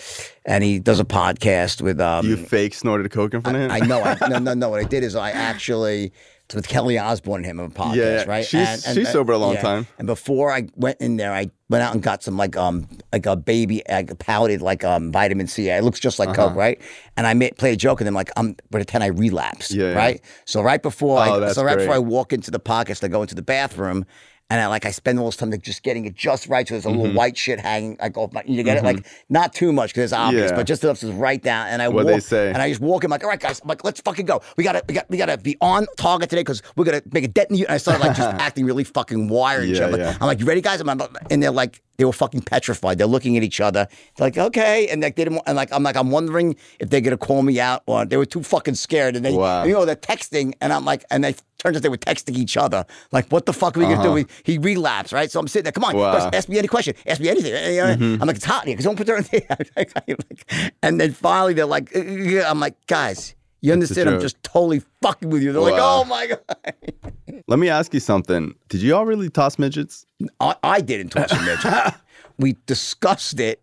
[0.45, 3.71] and he does a podcast with um, you fake snorted coke in front of him?
[3.73, 6.13] I know I, no no no what I did is I actually
[6.47, 8.45] it's with Kelly Osbourne and him on a podcast Yeah, right?
[8.45, 9.87] She's- she's sober a long time.
[9.99, 13.25] and before I went in there I went out and got some like um like
[13.27, 15.71] a baby like powdered like um vitamin C.
[15.71, 16.49] It looks just like Uh-huh.
[16.49, 16.81] Coke right?
[17.17, 19.95] And I made play a joke and I'm like I'm pretend I relapse, Yeah, yeah.
[19.97, 20.21] right?
[20.45, 23.23] So right before Oh, I so right before I walk into the podcast I go
[23.23, 24.05] into the bathroom
[24.51, 26.75] and I like I spend all this time like just getting it just right so
[26.75, 27.17] there's a little Mm-hmm.
[27.17, 30.13] white shit hanging like off my you get it like not too much because it's
[30.13, 30.57] obvious Yeah.
[30.57, 32.49] but just enough to right down and I What'd walk they say?
[32.49, 34.65] and I just walk in like all right guys I'm like let's fucking go we
[34.65, 37.51] gotta we got we gotta be on target today because we're gonna make a dent
[37.51, 39.85] in you and I started like just acting really fucking wired and Yeah, shit.
[39.87, 40.17] I'm like, yeah.
[40.21, 42.99] I'm like you ready guys I'm, I'm- and they're like they were fucking petrified.
[42.99, 43.87] They're looking at each other.
[44.17, 44.89] They're like okay.
[44.89, 47.43] And like they didn't want- and like I'm like I'm wondering if they're gonna call
[47.43, 49.17] me out or they were too fucking scared.
[49.17, 49.65] And they Wow.
[49.65, 52.57] you know they're texting and I'm like and they turns out they were texting each
[52.57, 52.85] other.
[53.13, 54.13] Like what the fuck are we gonna do?
[54.13, 55.31] We, he relapsed right?
[55.31, 56.03] So I'm sitting there come on Uh-huh.
[56.03, 56.19] Wow.
[56.27, 56.35] Mm-hmm.
[56.35, 56.95] ask me any question.
[57.07, 57.53] Ask me anything.
[57.53, 58.77] Know, I'm like it's hot in here.
[58.77, 64.09] Because don't put her and then finally they're like "Uh, I'm like guys you understand
[64.09, 66.75] I'm just totally fucking with you they're like oh my god
[67.47, 68.55] Let me ask you something.
[68.69, 70.07] Did you all really toss midgets?
[70.41, 71.95] I, I didn't toss a midget.
[72.39, 73.61] we discussed it.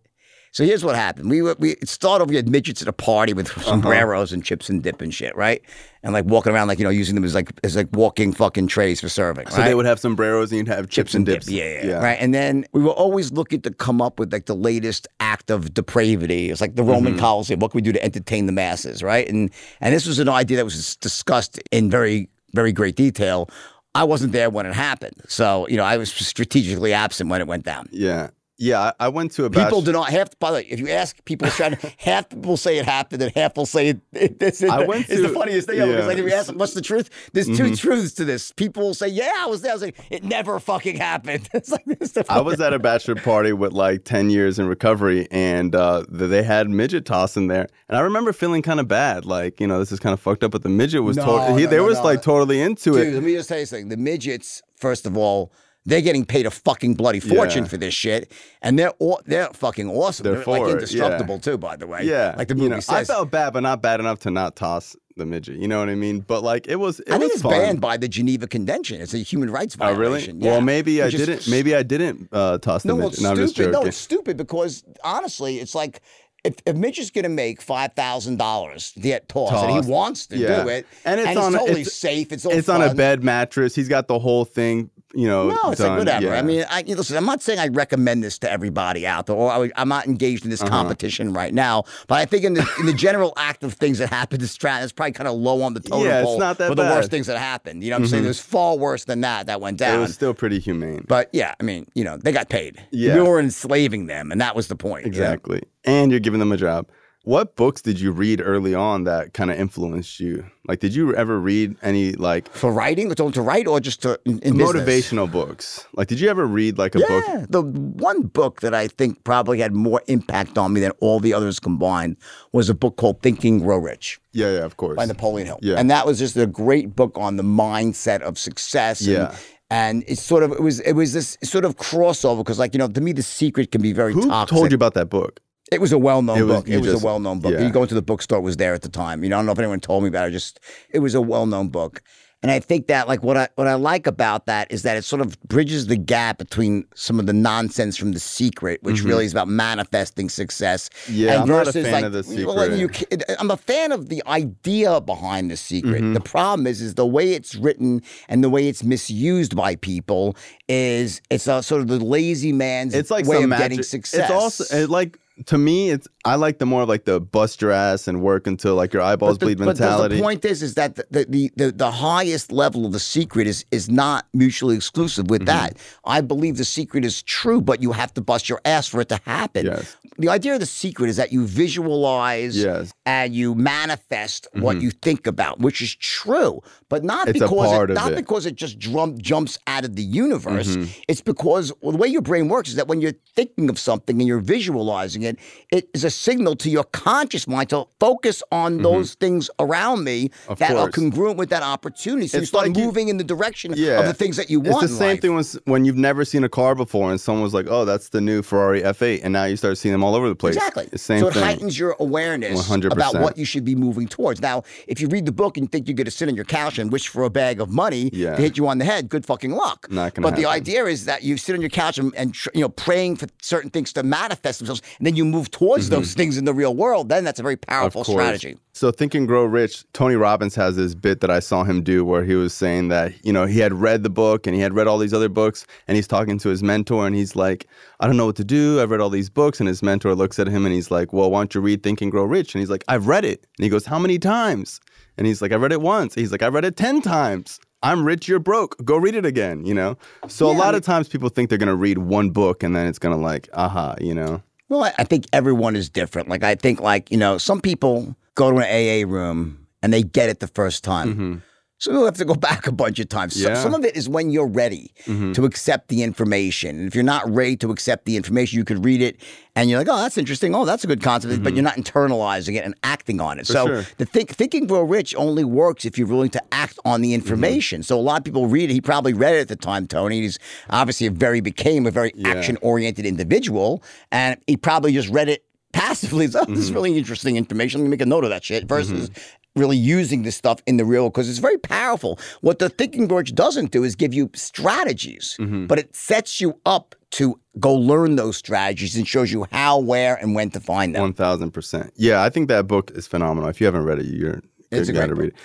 [0.53, 1.29] So here's what happened.
[1.29, 3.61] We were, we it started off, we had midgets at a party with Uh-huh.
[3.61, 5.61] sombreros and chips and dip and shit, right?
[6.03, 8.67] And like walking around like, you know, using them as like as like walking fucking
[8.67, 9.47] trays for serving.
[9.47, 9.67] So right?
[9.69, 11.47] they would have sombreros and you'd have chips, and dips.
[11.49, 12.17] Yeah, yeah, Right.
[12.19, 15.73] And then we were always looking to come up with like the latest act of
[15.73, 16.49] depravity.
[16.51, 17.19] It's like the Roman Mm-hmm.
[17.21, 17.59] Colosseum.
[17.61, 19.01] What can we do to entertain the masses?
[19.01, 19.29] Right.
[19.29, 23.49] And and this was an idea that was discussed in very, very great detail.
[23.95, 25.15] I wasn't there when it happened.
[25.27, 27.87] So, you know, I was strategically absent when it went down.
[27.91, 28.29] Yeah.
[28.62, 28.91] Yeah.
[29.00, 30.32] I, went to a People bash- do not have.
[30.39, 33.34] By the way, if you ask people, trying to, half people say it happened, and
[33.36, 34.02] half will say it.
[34.13, 35.91] it this is, I went it's the funniest thing ever.
[35.91, 37.10] Because like if you ask them, what's the truth?
[37.34, 38.52] There's 2 truths to this.
[38.52, 41.69] People will say, "Yeah, I was there." I was like, "It never fucking happened." It's
[41.71, 42.13] like this.
[42.13, 46.06] The I was at a bachelor party with like 10 years in recovery and uh,
[46.10, 47.67] they had midget toss in there.
[47.89, 49.26] And I remember feeling kind of bad.
[49.26, 51.63] Like, you know, this is kind of fucked up, but the midget was No, totally,
[51.63, 53.13] no, they no, was like totally into Dude, it.
[53.13, 53.89] let me just tell you something.
[53.89, 55.52] The midgets, first of all,
[55.85, 57.69] they're getting paid a fucking bloody fortune Yeah.
[57.69, 60.23] for this shit, and they're aw- they're fucking awesome.
[60.23, 61.41] They're They're, like indestructible yeah.
[61.41, 62.03] too, by the way.
[62.03, 62.35] Yeah.
[62.37, 63.09] like the you movie know, says.
[63.09, 65.57] I felt bad, but not bad enough to not toss the midget.
[65.57, 66.19] You know what I mean?
[66.21, 67.51] But like, it was, it I was think it's fun.
[67.51, 69.01] banned by the Geneva Convention.
[69.01, 70.35] It's a human rights violation.
[70.35, 70.45] Oh, really?
[70.45, 70.51] Yeah.
[70.51, 71.47] Well, maybe I is didn't.
[71.49, 73.13] Maybe I didn't uh, toss the No, well, midget.
[73.19, 73.71] it's No, just stupid.
[73.73, 76.01] No, it's stupid because honestly, it's like
[76.43, 79.91] if, if Mitch is going to make five thousand dollars to get tossed, and he
[79.91, 80.63] wants to Yeah.
[80.63, 82.31] do it, And it's on- totally it's- safe.
[82.31, 83.75] It's all it's on a bed mattress.
[83.75, 85.50] He's got the whole thing you know.
[85.50, 85.89] No, it's done.
[85.91, 86.26] like whatever.
[86.28, 86.34] Yeah.
[86.39, 89.52] I mean, I, listen, I'm not saying I recommend this to everybody out there, or
[89.52, 90.69] I, am not engaged in this Uh-huh.
[90.69, 91.84] competition right now.
[92.08, 94.84] But I think in the in the general act of things that happened to Stratton,
[94.84, 96.93] it's probably kind of low on the totem Yeah, it's not that for the worst
[96.93, 97.04] bad.
[97.04, 97.10] Mm-hmm.
[97.12, 97.84] things that happened.
[97.84, 98.24] You know what I'm saying?
[98.24, 99.97] There's far worse than that that went down.
[100.00, 101.06] it was still pretty humane.
[101.08, 102.82] but yeah, I mean, you know, they got paid.
[102.91, 103.15] Yeah.
[103.15, 105.06] We were enslaving them, and that was the point.
[105.06, 105.17] you know?
[105.17, 105.62] Exactly.
[105.86, 106.88] And you're giving them a job.
[107.23, 110.43] What books did you read early on that kind of influenced you?
[110.67, 114.19] Like, did you ever read any like For writing, to, to write, or just to
[114.25, 114.84] in, in business?
[114.84, 115.86] motivational books?
[115.93, 117.23] Like, did you ever read like a book?
[117.27, 121.19] Yeah, the one book that I think probably had more impact on me than all
[121.19, 122.17] the others combined
[122.53, 124.95] was a book called Think and Grow Rich Yeah, yeah, of course.
[124.95, 125.60] by Napoleon Hill.
[125.62, 125.75] Yeah.
[125.75, 129.01] And that was just a great book on the mindset of success.
[129.01, 129.36] And, Yeah.
[129.69, 132.77] And it's sort of it was it was this sort of crossover because like you
[132.79, 134.53] know to me the secret can be very Who toxic.
[134.57, 135.39] told you about that book?
[135.71, 136.67] It was a well-known It was- book.
[136.69, 137.53] It was just- a well-known book.
[137.53, 137.62] yeah.
[137.65, 139.23] You go into the bookstore, it was there at the time.
[139.23, 140.31] You know, I don't know if anyone told me about it.
[140.31, 140.60] Just
[140.91, 142.01] it was a well-known book.
[142.43, 145.03] And I think that like what I what I like about that is that it
[145.05, 149.25] sort of bridges the gap between some of the nonsense from the secret, which really
[149.25, 150.89] is about manifesting success.
[151.05, 151.13] Mm-hmm.
[151.15, 153.23] Yeah, and I'm not a fan like, of The well, like, Secret.
[153.29, 156.01] you I'm a fan of the idea behind the secret.
[156.01, 156.13] Mm-hmm.
[156.15, 160.36] The problem is, is the way it's written and the way it's misused by people
[160.67, 163.69] is it's a sort of the lazy man's It's like way some of magic.
[163.69, 164.21] getting success.
[164.21, 167.61] It's also it, like to me, it's I like the more of like the bust
[167.61, 170.15] your ass and work until like your eyeballs the, bleed but the- mentality.
[170.17, 173.65] the point is, is that the, the the the highest level of the secret is
[173.71, 175.31] is not mutually exclusive Mm-hmm.
[175.31, 175.77] with that.
[176.05, 179.09] I believe the secret is true, but you have to bust your ass for it
[179.09, 179.65] to happen.
[179.65, 179.95] Yes.
[180.19, 182.87] The idea of the secret is that you visualize Yes.
[182.87, 182.89] Mm-hmm.
[183.07, 187.93] and you manifest what you think about, which is true, but not It's because it,
[187.93, 188.15] not it.
[188.15, 190.75] because it just drum, jumps out of the universe.
[190.75, 191.01] Mm-hmm.
[191.07, 194.19] It's because well, the way your brain works is that when you're thinking of something
[194.19, 195.38] and you're visualizing it,
[195.71, 200.12] it is a signal to your conscious mind to focus on those things around me
[200.12, 200.51] Mm-hmm.
[200.51, 202.27] Of that are congruent with that opportunity.
[202.27, 204.60] So you start like you- moving in the direction yeah, of the things that you
[204.60, 204.84] want.
[204.84, 205.21] It's the same life.
[205.21, 208.10] thing when, when you've never seen a car before and someone was like, "Oh, that's
[208.10, 210.55] the new Ferrari F8," and now you start seeing them all over the place.
[210.55, 210.86] Exactly.
[210.91, 211.43] The same so it thing.
[211.43, 212.91] heightens your awareness 100%.
[212.91, 214.41] about what you should be moving towards.
[214.41, 216.77] Now, if you read the book and think you're going to sit on your couch
[216.79, 218.36] and wish for a bag of money Yeah.
[218.36, 219.88] to hit you on the head, good fucking luck.
[219.89, 222.62] Not gonna but the idea is that you sit on your couch and, and you
[222.62, 226.38] know praying for certain things to manifest themselves, and then you move towards those things
[226.38, 227.10] in the real world.
[227.10, 227.69] Then that's a very Mm-hmm.
[227.82, 228.58] Powerful strategy.
[228.74, 232.04] So Think and Grow Rich, Tony Robbins has this bit that I saw him do
[232.06, 234.74] where he was saying that, you know, he had read the book and he had
[234.74, 237.67] read all these other books and he's talking to his mentor and he's like,
[238.00, 238.82] I don't know what to do.
[238.82, 239.60] I've read all these books.
[239.60, 242.02] And his mentor looks at him and he's like, Well, why don't you read Think
[242.02, 242.56] and Grow Rich?
[242.56, 243.45] And he's like, I've read it.
[243.58, 244.80] And he goes, How many times?
[245.17, 246.15] And he's like, I read it once.
[246.15, 247.60] He's like, I read it 10 times.
[247.84, 248.78] I'm rich, you're broke.
[248.86, 249.97] Go read it again, you know?
[250.28, 252.76] So a lot I of times people think they're going to read one book and
[252.76, 254.41] then it's going to like, aha, you know?
[254.71, 256.29] Well, I, think everyone is different.
[256.29, 260.01] Like I think, like you know, some people go to an AA room and they
[260.01, 261.10] get it the first time.
[261.10, 261.36] Mm-hmm.
[261.81, 263.33] Some people have to go back a bunch of times.
[263.33, 263.49] Some, Mm-hmm.
[263.49, 263.55] Yeah.
[263.55, 263.63] Mm-hmm.
[263.63, 266.77] some of it is when you're ready to accept the information.
[266.77, 269.19] And if you're not ready to accept the information, you could read it
[269.55, 270.53] and you're like, oh, that's interesting.
[270.55, 271.43] Oh, that's a good concept.
[271.43, 273.47] But you're not internalizing it and acting on it.
[273.47, 273.81] so Mm-hmm.
[273.83, 273.93] sure.
[273.97, 277.81] the think, thinking grow rich only works if you're willing to act on the information.
[277.83, 278.73] So a lot of people read it.
[278.73, 280.21] He probably read it at the time, Tony.
[280.21, 280.37] He's
[280.69, 285.43] obviously a very became a very action oriented individual, and he probably just read it
[285.73, 286.27] passively.
[286.31, 287.81] So, oh, this is really interesting information.
[287.81, 288.65] Let me make a note of that shit.
[288.65, 289.09] Versus.
[289.55, 292.17] Really using this stuff in the real because it's very powerful.
[292.39, 295.35] What the thinking bridge doesn't do is give you strategies,
[295.67, 300.15] but it sets you up to go learn those strategies and shows you how, where,
[300.15, 301.01] and when to find them.
[301.01, 301.91] One thousand percent.
[301.97, 303.49] Yeah, I think that book is phenomenal.
[303.49, 305.35] If you haven't read it, you're It's you got to read it.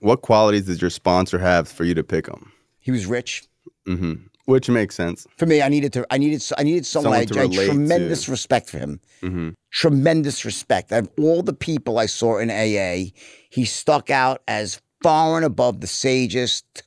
[0.00, 2.52] What qualities does your sponsor have for you to pick them?
[2.78, 3.44] He was rich.
[3.86, 4.14] hmm
[4.46, 5.26] Which makes sense.
[5.36, 6.06] For me, I needed to.
[6.08, 6.42] I needed.
[6.56, 7.26] I needed someone.
[7.26, 8.30] Someone I, I had tremendous to.
[8.30, 9.00] respect for him.
[9.20, 10.92] hmm Tremendous respect.
[10.92, 13.10] Of all the people I saw in AA,
[13.50, 16.84] he stuck out as far and above the sagest.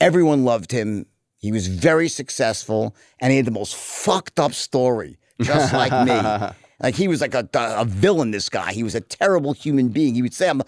[0.00, 1.06] Everyone loved him.
[1.38, 6.56] He was very successful, and he had the most fucked up story, just like me.
[6.82, 8.32] Like he was like a, a villain.
[8.32, 10.14] This guy, he was a terrible human being.
[10.14, 10.64] He would say, "I'm a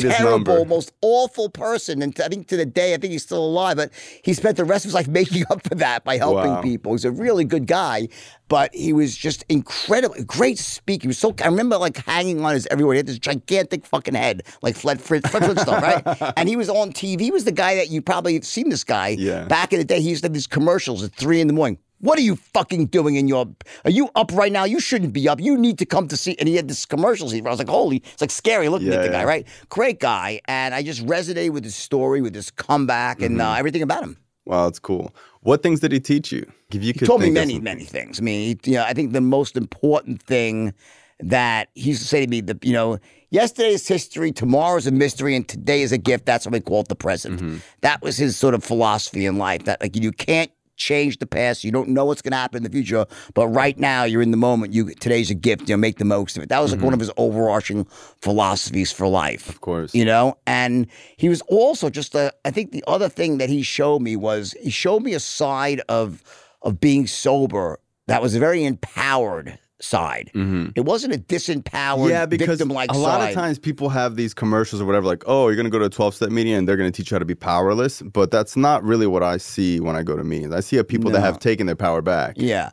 [0.00, 3.76] terrible, most awful person." And I think to the day, I think he's still alive,
[3.76, 3.92] but
[4.24, 6.62] he spent the rest of his life making up for that by helping Wow.
[6.62, 6.92] people.
[6.92, 8.08] He's a really good guy,
[8.48, 11.02] but he was just incredible, great speaker.
[11.02, 11.32] He was so.
[11.40, 12.94] I remember like hanging on his everywhere.
[12.94, 16.32] He had this gigantic fucking head, like Fred, Fred, Fred Flintstone, right?
[16.36, 17.20] And he was on TV.
[17.20, 18.68] He was the guy that you probably have seen.
[18.68, 19.44] This guy Yeah.
[19.44, 20.00] back in the day.
[20.00, 21.78] He used to have these commercials at three in the morning.
[22.02, 23.46] What are you fucking doing in your?
[23.84, 24.64] Are you up right now?
[24.64, 25.40] You shouldn't be up.
[25.40, 26.36] You need to come to see.
[26.40, 27.30] And he had this commercials.
[27.30, 29.46] He, I was like, holy, it's like scary looking Yeah, at the guy, right?
[29.68, 33.52] Great guy, and I just resonated with his story, with his comeback, and Mm-hmm.
[33.52, 34.16] uh, everything about him.
[34.44, 35.14] Wow, that's cool.
[35.42, 36.44] What things did he teach you?
[36.70, 38.18] If you He could told me many, many things.
[38.18, 40.74] I mean, he, you know, I think the most important thing
[41.20, 42.98] that he used to say to me that you know
[43.30, 46.26] yesterday's history, tomorrow's a mystery, and today is a gift.
[46.26, 47.62] That's what we call it the present.
[47.82, 49.64] That was his sort of philosophy in life.
[49.66, 51.64] That like you can't change the past.
[51.64, 54.30] You don't know what's going to happen in the future, but right now you're in
[54.30, 54.72] the moment.
[54.72, 55.68] You today's a gift.
[55.68, 56.48] You know, make the most of it.
[56.48, 56.94] That was like one mm-hmm.
[56.94, 57.84] of his overarching
[58.20, 59.48] philosophies for life.
[59.48, 59.94] Of course.
[59.94, 62.32] You know, and he was also just a.
[62.44, 65.80] I think the other thing that he showed me was he showed me a side
[65.88, 66.22] of
[66.62, 70.30] of being sober that was very empowered side.
[70.76, 71.62] It wasn't a disempowered,
[71.98, 72.08] Mm-hmm.
[72.08, 73.28] yeah, because victim-like a lot side.
[73.30, 75.86] of times people have these commercials or whatever, like, oh, you're going to go to
[75.86, 78.00] a 12 step meeting and they're going to teach you how to be powerless.
[78.02, 80.52] But that's not really what I see when I go to meetings.
[80.54, 82.34] I see a people that have taken their power back.
[82.36, 82.70] Yeah.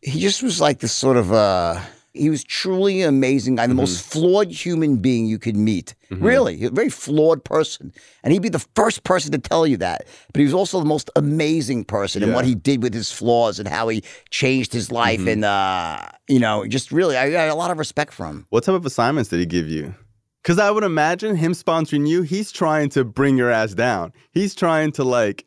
[0.00, 1.80] He just was like this sort of uh
[2.14, 4.20] he was truly an amazing guy, the most Mm-hmm.
[4.20, 5.94] flawed human being you could meet.
[6.10, 7.90] Really, a very flawed person.
[8.22, 10.06] And he'd be the first person to tell you that.
[10.32, 13.58] But he was also the most amazing person in what he did with his flaws
[13.58, 15.20] and how he changed his life.
[15.20, 15.28] Mm-hmm.
[15.28, 18.46] And, uh, you know, just really, I got a lot of respect for him.
[18.50, 19.94] What type of assignments did he give you?
[20.42, 24.12] Because I would imagine him sponsoring you, he's trying to bring your ass down.
[24.32, 25.46] He's trying to like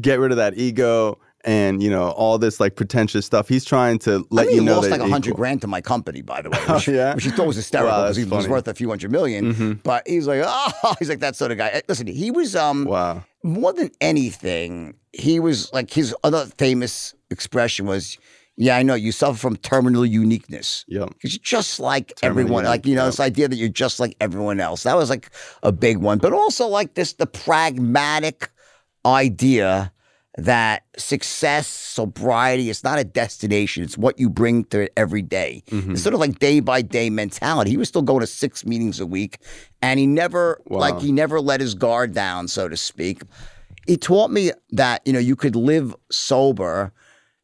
[0.00, 3.48] get rid of that ego and you know all this like pretentious stuff.
[3.48, 5.60] He's trying to let I mean, you he know lost that like a hundred grand
[5.60, 7.14] to my company, by the way, Oh, yeah?
[7.14, 9.72] which he thought was hysterical because that's he was worth a few hundred 1000000 mm-hmm.
[9.82, 11.68] But he's like, oh, he's like that sort of guy.
[11.68, 13.24] Eh, listen, he was um Wow.
[13.42, 18.18] more than anything, he was like his other famous expression was,
[18.56, 21.10] "Yeah, I know you suffer from terminal uniqueness." Yep.
[21.10, 23.12] Because you're just like Terminal everyone, unique, like you know, yep.
[23.12, 24.84] this idea that you're just like everyone else.
[24.84, 25.30] That was like
[25.62, 28.50] a big one, but also like this the pragmatic
[29.06, 29.92] idea
[30.36, 33.84] that success, sobriety, it's not a destination.
[33.84, 35.62] It's what you bring to it every day.
[35.70, 35.92] Mm-hmm.
[35.92, 37.70] It's sort of like day by day mentality.
[37.70, 39.38] He was still going to six meetings a week,
[39.80, 43.22] and he never like he never let his guard down, so to speak.
[43.86, 46.92] He taught me that you know you could live sober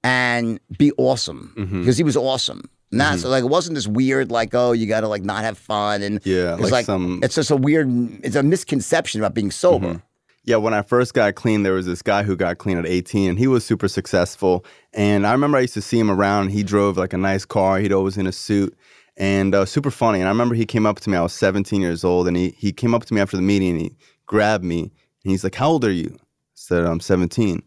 [0.02, 1.80] and be awesome Mm-hmm.
[1.80, 2.68] because he was awesome.
[2.92, 5.56] Not so like it wasn't this weird like oh you got to like not have
[5.56, 7.88] fun and Yeah, it's like some- it's just a weird
[8.24, 10.02] it's a misconception about being sober.
[10.50, 13.30] Yeah, when I first got clean, there was this guy who got clean at 18,
[13.30, 14.64] and he was super successful.
[14.92, 16.48] And I remember I used to see him around.
[16.48, 17.78] He drove like a nice car.
[17.78, 18.76] He'd always in a suit,
[19.16, 20.18] and uh, super funny.
[20.18, 21.16] And I remember he came up to me.
[21.16, 23.70] I was 17 years old, and he he came up to me after the meeting,
[23.70, 27.62] and he grabbed me, and he's like, "How old are you?" I said, "I'm 17."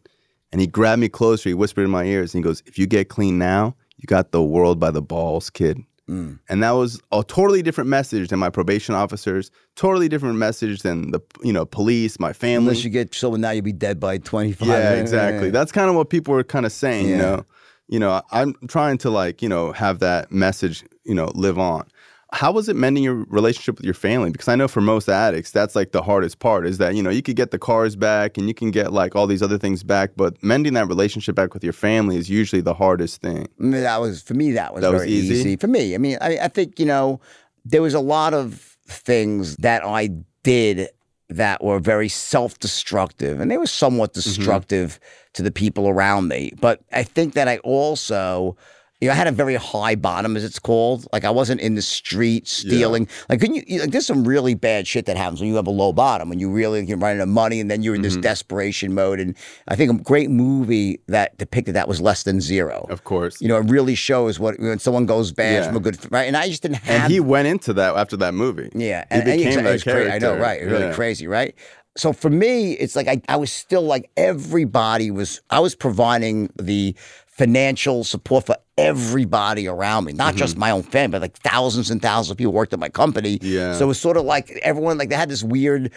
[0.52, 1.48] And he grabbed me closer.
[1.48, 4.34] He whispered in my ears, and he goes, "If you get clean now, you got
[4.34, 5.82] the world by the balls, kid."
[6.14, 6.40] Mm.
[6.48, 9.50] And that was a totally different message than my probation officers.
[9.76, 12.70] Totally different message than the you know police, my family.
[12.70, 14.68] Unless you get sober now, you'll be dead by twenty five.
[14.68, 15.50] Yeah, exactly.
[15.50, 17.46] That's kind of what people were kind of saying, you know.
[17.90, 21.86] You know, I'm trying to like, you know, have that message, you know, live on.
[22.34, 24.32] How was it mending your relationship with your family?
[24.32, 27.12] Because I know for most addicts, that's like the hardest part is that, you know,
[27.12, 29.84] you could get the cars back and you can get like all these other things
[29.84, 33.48] back, but mending that relationship back with your family is usually the hardest thing.
[33.60, 34.52] That was for me.
[34.54, 35.36] That was That was very easy?
[35.36, 35.56] easy?
[35.58, 35.94] for me.
[35.94, 37.22] I mean, I, I think you know
[37.64, 40.10] there was a lot of things that I
[40.42, 40.90] did
[41.30, 44.22] that were very self-destructive, and they were somewhat Mm-hmm.
[44.22, 45.00] destructive
[45.34, 46.52] to the people around me.
[46.60, 48.58] But I think that I also.
[49.04, 51.06] You know, I had a very high bottom, as it's called.
[51.12, 53.10] Like I wasn't in the street stealing.
[53.28, 53.82] Like, couldn't you?
[53.82, 56.40] Like, there's some really bad shit that happens when you have a low bottom, when
[56.40, 58.16] you really you're running out of money, and then you're in Mm-hmm.
[58.16, 59.20] this desperation mode.
[59.20, 59.36] And
[59.68, 62.86] I think a great movie that depicted that was Less Than Zero.
[62.90, 63.42] Of course.
[63.42, 65.68] You know, it really shows what when someone goes bad Yeah.
[65.68, 66.24] from a good right.
[66.24, 67.04] And I just didn't have.
[67.04, 68.70] And he went into that after that movie.
[68.74, 70.62] yeah, He and, and became it's- that cra- I know, right?
[70.64, 70.94] Really Yeah.
[70.94, 71.54] crazy, right?
[71.96, 75.42] So for me, it's like I, I was still like everybody was.
[75.50, 76.96] I was providing the
[77.28, 80.38] financial support for everybody around me, not Mm-hmm.
[80.38, 83.40] just my own family, but like thousands and thousands of people worked at my company.
[83.42, 83.74] Yeah.
[83.74, 85.92] So it was sort of like everyone like they had this weird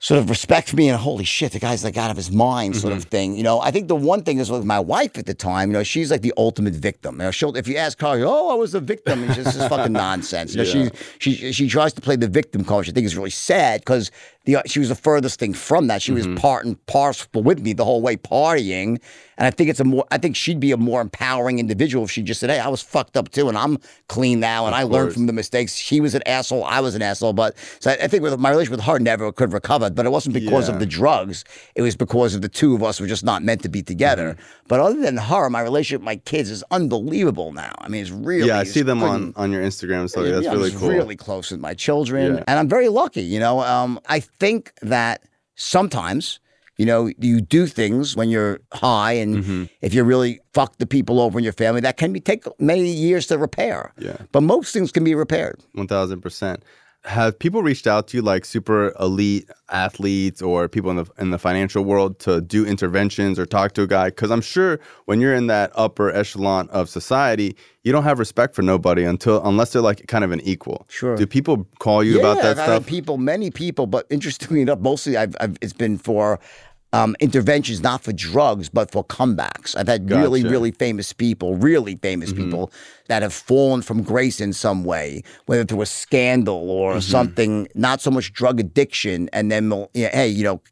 [0.00, 2.76] sort of respect for me and holy shit, the guy's like out of his mind
[2.76, 2.98] sort Mm-hmm.
[2.98, 3.34] of thing.
[3.34, 5.72] You know, I think the one thing is with my wife at the time, you
[5.72, 7.16] know, she's like the ultimate victim.
[7.16, 9.68] You know, she'll if you ask her, oh, I was a victim, and she's just
[9.68, 10.54] fucking nonsense.
[10.54, 10.90] You know, Yeah.
[11.18, 13.80] she she she tries to play the victim card, which I think is really sad
[13.80, 14.10] because
[14.48, 16.02] the she was the furthest thing from that.
[16.02, 16.32] She Mm-hmm.
[16.34, 18.98] was part and parcel with me the whole way partying.
[19.40, 22.10] And I think it's a more I think she'd be a more empowering individual if
[22.10, 24.82] she just said, Hey, I was fucked up too, and I'm clean now, and I
[24.82, 25.74] learned from the mistakes.
[25.76, 27.34] She was an asshole, I was an asshole.
[27.34, 29.90] But so I, I think with my relationship with her never could recover.
[29.90, 30.74] But it wasn't because Yeah.
[30.74, 31.44] of the drugs.
[31.76, 34.30] It was because of the two of us were just not meant to be together.
[34.32, 34.64] Mm-hmm.
[34.68, 37.72] But other than her, my relationship with my kids is unbelievable now.
[37.78, 40.30] I mean, it's really Yeah, I see them on, on your Instagram story.
[40.30, 40.88] That's yeah, really cool.
[40.88, 42.44] really close with my children, Yeah.
[42.48, 43.22] and I'm very lucky.
[43.22, 45.22] You know, um, I think that
[45.56, 46.40] sometimes,
[46.76, 49.64] you know, you do things when you're high, and Mm-hmm.
[49.82, 52.88] if you really fuck the people over in your family, that can be take many
[52.90, 53.92] years to repair.
[53.98, 54.16] Yeah.
[54.32, 55.60] but most things can be repaired.
[55.74, 56.62] One thousand percent.
[57.04, 61.30] Have people reached out to you, like super elite athletes or people in the in
[61.30, 64.06] the financial world, to do interventions or talk to a guy?
[64.08, 68.54] Because I'm sure when you're in that upper echelon of society, you don't have respect
[68.54, 70.84] for nobody until unless they're like kind of an equal.
[70.88, 71.16] Sure.
[71.16, 72.86] Do people call you yeah, about that I've stuff?
[72.86, 76.40] people, many people, but interestingly enough, mostly I've, I've it's been for
[76.92, 79.76] um, interventions, not for drugs, but for comebacks.
[79.76, 80.50] I've had really, Gotcha.
[80.50, 82.42] really famous people, really famous Mm-hmm.
[82.42, 82.72] people
[83.08, 87.00] that have fallen from grace in some way, whether through a scandal or Mm-hmm.
[87.00, 90.62] something, not so much drug addiction, and then, you know, hey, you know,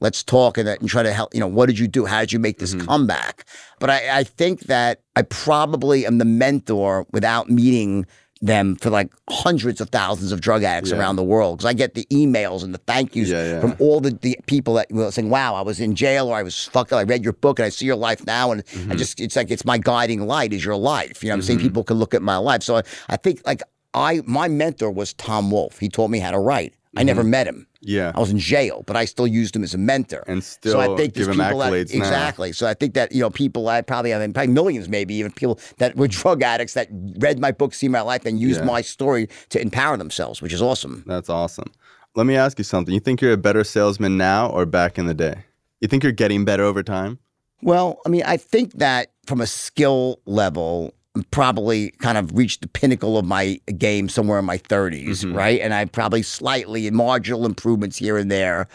[0.00, 1.32] let's talk and, and try to help.
[1.34, 2.04] You know, what did you do?
[2.04, 2.86] How did you make this Mm-hmm.
[2.86, 3.44] comeback?
[3.78, 8.06] But I, I think that I probably am the mentor without meeting
[8.42, 10.98] them for like hundreds of thousands of drug addicts Yeah.
[10.98, 13.60] around the world because I get the emails and the thank yous Yeah, yeah.
[13.60, 16.42] from all the, the people that were saying, "Wow, I was in jail or I
[16.42, 16.98] was fucked up.
[16.98, 18.92] I read your book and I see your life now, and Mm-hmm.
[18.92, 21.22] I just it's like it's my guiding light is your life.
[21.22, 22.62] You know, what I'm saying people can look at my life.
[22.62, 23.62] So I, I think like
[23.94, 25.78] I my mentor was Tom Wolfe.
[25.78, 26.74] He taught me how to write.
[26.96, 27.30] I never mm-hmm.
[27.30, 27.66] met him.
[27.82, 28.12] Yeah.
[28.14, 30.24] I was in jail, but I still used him as a mentor.
[30.26, 32.00] And so I still think give him that, accolades now.
[32.00, 32.52] exactly.
[32.52, 35.58] So I think that you know people I probably have probably millions, maybe even people
[35.78, 36.88] that were drug addicts that
[37.18, 38.66] read my book, see my life, and used Yeah.
[38.66, 41.04] my story to empower themselves, which is awesome.
[41.06, 41.70] That's awesome.
[42.16, 42.92] Let me ask you something.
[42.92, 45.44] You think you're a better salesman now or back in the day?
[45.80, 47.20] You think you're getting better over time?
[47.62, 50.92] Well, I mean, I think that from a skill level,
[51.30, 55.60] probably kind of reached the pinnacle of my game somewhere in my 30s, right?
[55.60, 58.68] And I probably slightly marginal improvements here and there.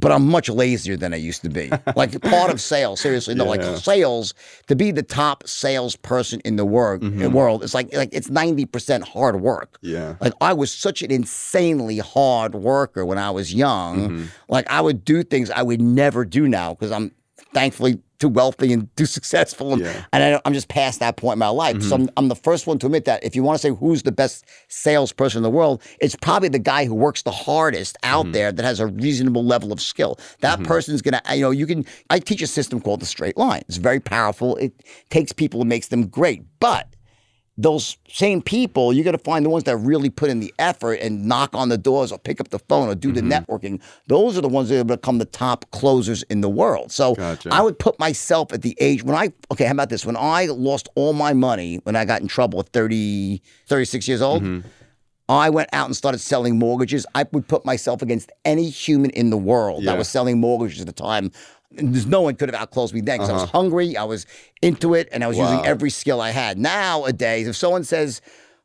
[0.00, 1.72] But I'm much lazier than I used to be.
[1.96, 3.50] Like part of sales, seriously, no, Yeah.
[3.50, 4.32] like sales
[4.68, 7.02] to be the top salesperson in the world,
[7.32, 9.76] world, it's like like it's ninety percent hard work.
[9.80, 10.14] Yeah.
[10.20, 13.96] Like I was such an insanely hard worker when I was young.
[14.10, 14.24] Mm-hmm.
[14.48, 17.10] Like I would do things I would never do now because I'm
[17.54, 19.92] thankfully too wealthy and too successful, and, Yeah.
[19.92, 20.02] Mm-hmm.
[20.12, 21.80] and I, I'm just past that point in my life.
[21.82, 24.02] So I'm, I'm the first one to admit that if you want to say who's
[24.02, 28.24] the best salesperson in the world, it's probably the guy who works the hardest out
[28.24, 28.32] Mm-hmm.
[28.32, 30.18] there that has a reasonable level of skill.
[30.40, 31.84] That person's gonna, you know, you can.
[32.10, 33.62] I teach a system called the straight line.
[33.68, 34.56] It's very powerful.
[34.56, 34.72] It
[35.10, 36.88] takes people and makes them great, but
[37.60, 41.00] those same people, you got to find the ones that really put in the effort
[41.00, 43.32] and knock on the doors or pick up the phone or do the Mm-hmm.
[43.52, 43.80] networking.
[44.06, 46.92] Those are the ones that are going to become the top closers in the world.
[46.92, 47.48] So Gotcha.
[47.52, 50.06] I would put myself at the age when I, okay, how about this?
[50.06, 54.22] When I lost all my money, when I got in trouble at 30, 36 years
[54.22, 54.68] old, Mm-hmm.
[55.30, 57.04] I went out and started selling mortgages.
[57.14, 59.90] I would put myself against any human in the world Yeah.
[59.92, 61.32] that was selling mortgages at the time.
[61.70, 63.58] There's no one could have outclosed me then because I was Uh-huh.
[63.58, 64.26] hungry, I was
[64.62, 65.50] into it, and I was Wow.
[65.50, 66.58] using every skill I had.
[66.58, 68.20] Nowadays, if someone says,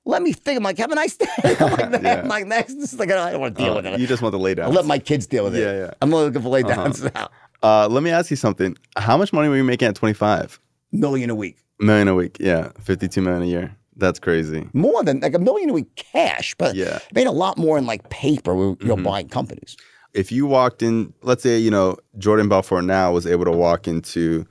[0.05, 1.25] let me think, I'm like, have a nice day.
[1.43, 2.21] I'm like, Yeah.
[2.21, 3.99] I'm like next, this is like, I don't want to deal Uh, with it.
[3.99, 4.65] you just want to lay down.
[4.67, 5.59] I'll let my kids deal with it.
[5.61, 5.83] Yeah, yeah.
[5.83, 5.93] Uh-huh.
[6.01, 7.29] I'm looking for lay downs now.
[7.61, 8.77] uh, let me ask you something.
[8.97, 10.59] How much money were you making at 25?
[10.93, 11.57] Million a week.
[11.79, 12.37] Million a week.
[12.39, 12.71] Yeah.
[12.81, 13.75] 52 million a year.
[13.97, 14.67] That's crazy.
[14.73, 16.99] More than like a million a week cash, but Yeah.
[17.13, 18.55] Made a lot more in like paper.
[18.55, 19.75] We, you know, buying companies.
[20.13, 23.87] If you walked in, let's say, you know, Jordan Belfort now was able to walk
[23.87, 24.45] into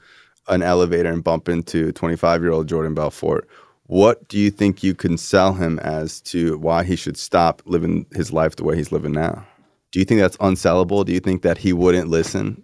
[0.48, 3.48] an elevator and bump into 25 year old Jordan Belfort,
[3.86, 8.06] what do you think you can sell him as to why he should stop living
[8.12, 9.46] his life the way he's living now?
[9.90, 11.04] Do you think that's unsellable?
[11.04, 12.62] Do you think that he wouldn't listen?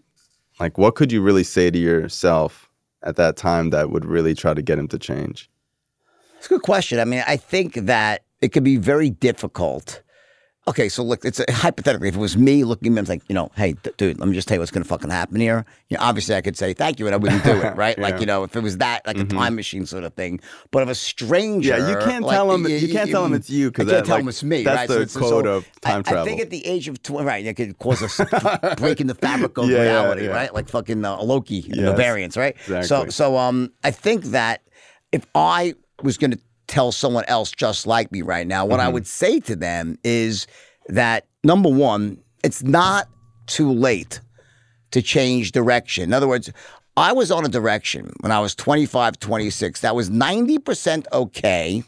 [0.58, 2.68] Like, what could you really say to yourself
[3.02, 5.50] at that time that would really try to get him to change?
[6.38, 6.98] It's a good question.
[6.98, 10.02] I mean, I think that it could be very difficult.
[10.68, 13.34] Okay, so look, it's a, hypothetically, if it was me looking at him, like, you
[13.34, 15.64] know, hey, d- dude, let me just tell you what's going to fucking happen here.
[15.88, 17.98] You know, obviously, I could say thank you, and I wouldn't do it, right?
[17.98, 20.40] Like, you know, if it was that, like a time machine sort of thing.
[20.70, 22.64] But if a stranger, Yeah, you can't like, tell him.
[22.64, 24.62] y- You can't y- tell him it's you I because can't tell him it's me,
[24.62, 24.88] That's right?
[24.88, 26.22] the So it's- so code of time I, travel.
[26.22, 28.20] I think at the age of 20, right, it could cause us
[28.76, 30.30] breaking the fabric of Yeah, yeah, reality, yeah.
[30.32, 30.52] right?
[30.52, 32.54] Like fucking uh, Loki and the variants, right?
[32.84, 34.62] So, so um, I think that
[35.12, 36.38] if I was going to
[36.68, 38.94] tell someone else just like me right now, what I mm-hmm.
[38.94, 40.46] would say to them is
[40.88, 43.08] that number one, it's not
[43.46, 44.20] too late
[44.92, 46.04] to change direction.
[46.04, 46.50] In other words,
[46.96, 51.84] I was on a direction when I was 25, 26 that was 90% okay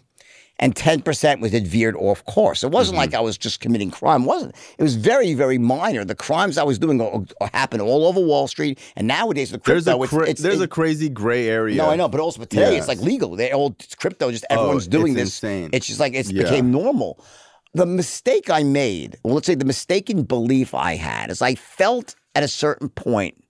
[0.61, 2.63] and 10% was it veered off course.
[2.63, 3.19] It wasn't like mm-hmm.
[3.19, 4.23] I was just committing crime.
[4.23, 4.55] It wasn't.
[4.79, 6.05] It was very, very minor.
[6.05, 8.79] The crimes I was doing are, are happened all over Wall Street.
[8.95, 11.79] And nowadays, the there's crypto, a it's, cra- it's, there's it- a crazy gray area.
[11.79, 12.81] no, I know, but also but today Yes.
[12.81, 13.35] it's like legal.
[13.37, 15.43] They all it's crypto, just everyone's oh, doing it's this.
[15.43, 15.71] insane.
[15.73, 16.43] It's just like it Yeah.
[16.45, 17.25] became normal.
[17.73, 22.17] The mistake I made, well, let's say the mistaken belief I had, is I felt
[22.35, 23.43] at a certain point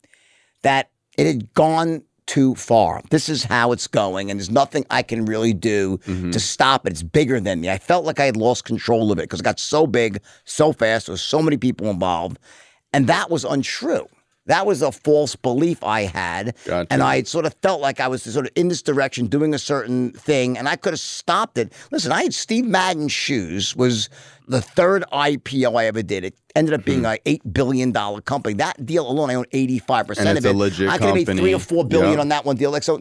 [0.62, 3.02] that it had gone too far.
[3.10, 6.30] This is how it's going, and there's nothing I can really do Mm-hmm.
[6.30, 6.92] to stop it.
[6.92, 7.70] It's bigger than me.
[7.70, 10.72] I felt like I had lost control of it because it got so big, so
[10.72, 11.06] fast.
[11.06, 12.38] There was so many people involved,
[12.92, 14.06] and that was untrue.
[14.46, 16.54] That was a false belief I had.
[16.64, 16.92] Gotcha.
[16.92, 19.58] And I sort of felt like I was sort of in this direction doing a
[19.58, 21.72] certain thing and I could have stopped it.
[21.92, 24.08] Listen, I had Steve Madden shoes was
[24.48, 26.24] the third IPO I ever did.
[26.24, 26.84] It ended up Hmm.
[26.86, 28.54] being an eight billion dollar company.
[28.54, 30.54] That deal alone, I own eighty five percent of it's it.
[30.54, 32.70] a legit I could have made three or four billion on that one deal.
[32.70, 32.98] Like so,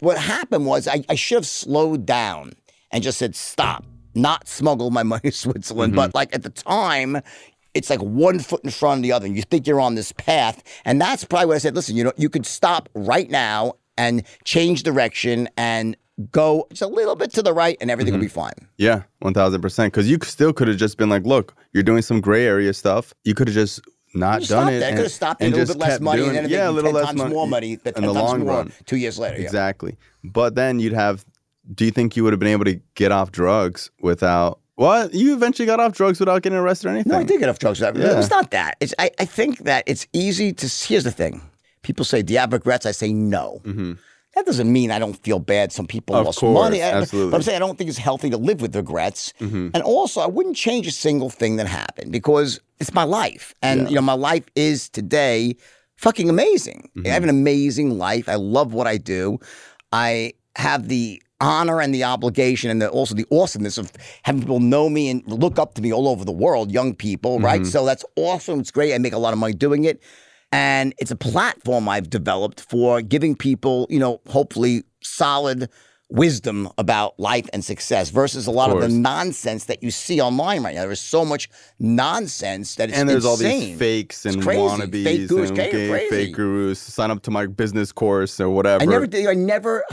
[0.00, 2.52] what happened was I, I should have slowed down
[2.90, 3.84] and just said stop,
[4.14, 5.92] not smuggle my money to Switzerland.
[5.92, 5.96] Mm-hmm.
[5.96, 7.20] But like at the time.
[7.74, 9.26] It's like one foot in front of the other.
[9.26, 10.62] And you think you're on this path.
[10.86, 11.74] And that's probably what I said.
[11.74, 15.94] Listen, you know, you could stop right now and change direction and
[16.30, 18.26] go just a little bit to the right and everything will mm-hmm.
[18.26, 18.68] be fine.
[18.78, 19.92] Yeah, one thousand percent.
[19.92, 23.12] Because you still could have just been like, "Look, you're doing some gray area stuff.
[23.24, 23.80] You could have just
[24.14, 24.80] not done it.
[24.80, 24.92] that.
[24.92, 26.52] I could have stopped it a and little just bit less money doing and then
[26.52, 28.40] yeah, a little 10 less times money more money, but in 10 the times long
[28.40, 28.72] more run.
[28.86, 29.36] two years later.
[29.36, 29.44] yeah.
[29.44, 29.96] Exactly.
[30.24, 31.24] But then you'd have.
[31.74, 34.60] Do you think you would have been able to get off drugs without?
[34.76, 37.12] What you eventually got off drugs without getting arrested or anything?
[37.12, 37.80] No, I did get off drugs.
[37.80, 37.90] Yeah.
[37.94, 38.76] It's not that.
[38.80, 40.66] It's I, I think that it's easy to.
[40.66, 41.42] Here's the thing:
[41.82, 43.94] people say, "Do you have regrets?" I say, "No." Mm-hmm.
[44.36, 45.72] That doesn't mean I don't feel bad.
[45.72, 46.20] Some people Mm-hmm.
[46.20, 46.82] Of lost course, money.
[46.82, 47.18] I- absolutely.
[47.26, 47.30] Mm-hmm.
[47.32, 49.32] But I'm saying I don't think it's healthy to live with regrets.
[49.40, 53.80] And also, I wouldn't change a single thing that happened because it's my life, and
[53.82, 53.88] Yeah.
[53.88, 55.56] you know, my life is today
[55.96, 56.90] fucking amazing.
[56.96, 57.06] Mm-hmm.
[57.06, 58.28] I have an amazing life.
[58.28, 59.38] I love what I do.
[59.92, 63.90] I have the honor and the obligation and the, also the awesomeness of
[64.22, 67.40] having people know me and look up to me all over the world, young people,
[67.40, 67.60] right?
[67.62, 67.70] Mm-hmm.
[67.70, 68.60] So that's awesome.
[68.60, 68.94] It's great.
[68.94, 70.02] I make a lot of money doing it.
[70.52, 75.68] And it's a platform I've developed for giving people, you know, hopefully solid
[76.08, 80.62] wisdom about life and success versus a lot of, the nonsense that you see online
[80.62, 80.82] right now.
[80.82, 81.48] There is so much
[81.80, 86.34] nonsense that it's and there's all these fakes and wannabes Fake gurus, and gay fake
[86.34, 86.78] gurus.
[86.78, 88.82] Sign up to my business course or whatever.
[88.82, 89.26] I never did.
[89.26, 89.84] I never,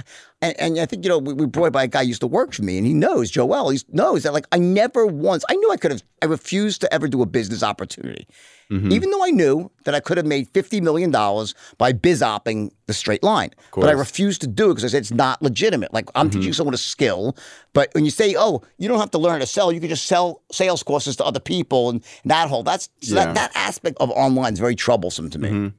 [0.43, 2.27] and, and I think you know we, we brought by a guy who used to
[2.27, 3.69] work for me, and he knows Joel.
[3.69, 5.43] He knows that like I never once.
[5.49, 6.03] I knew I could have.
[6.21, 8.27] I refused to ever do a business opportunity,
[8.71, 8.91] Mm-hmm.
[8.93, 12.71] even though I knew that I could have made fifty million dollars by biz opping
[12.87, 13.51] the straight line.
[13.75, 15.93] But I refused to do it because I said it's not legitimate.
[15.93, 16.39] Like I'm Mm-hmm.
[16.39, 17.35] teaching someone a skill,
[17.73, 19.89] but when you say, "Oh, you don't have to learn how to sell," you can
[19.89, 23.25] just sell sales courses to other people, and that whole that's so Yeah.
[23.25, 25.71] that that aspect of online is very troublesome to me.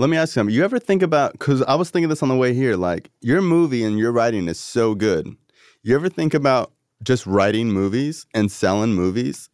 [0.00, 0.54] Let me ask you something.
[0.54, 3.42] You ever think about because I was thinking this on the way here, like your
[3.42, 5.36] movie and your writing is so good.
[5.82, 6.72] You ever think about
[7.04, 9.50] just writing movies and selling movies?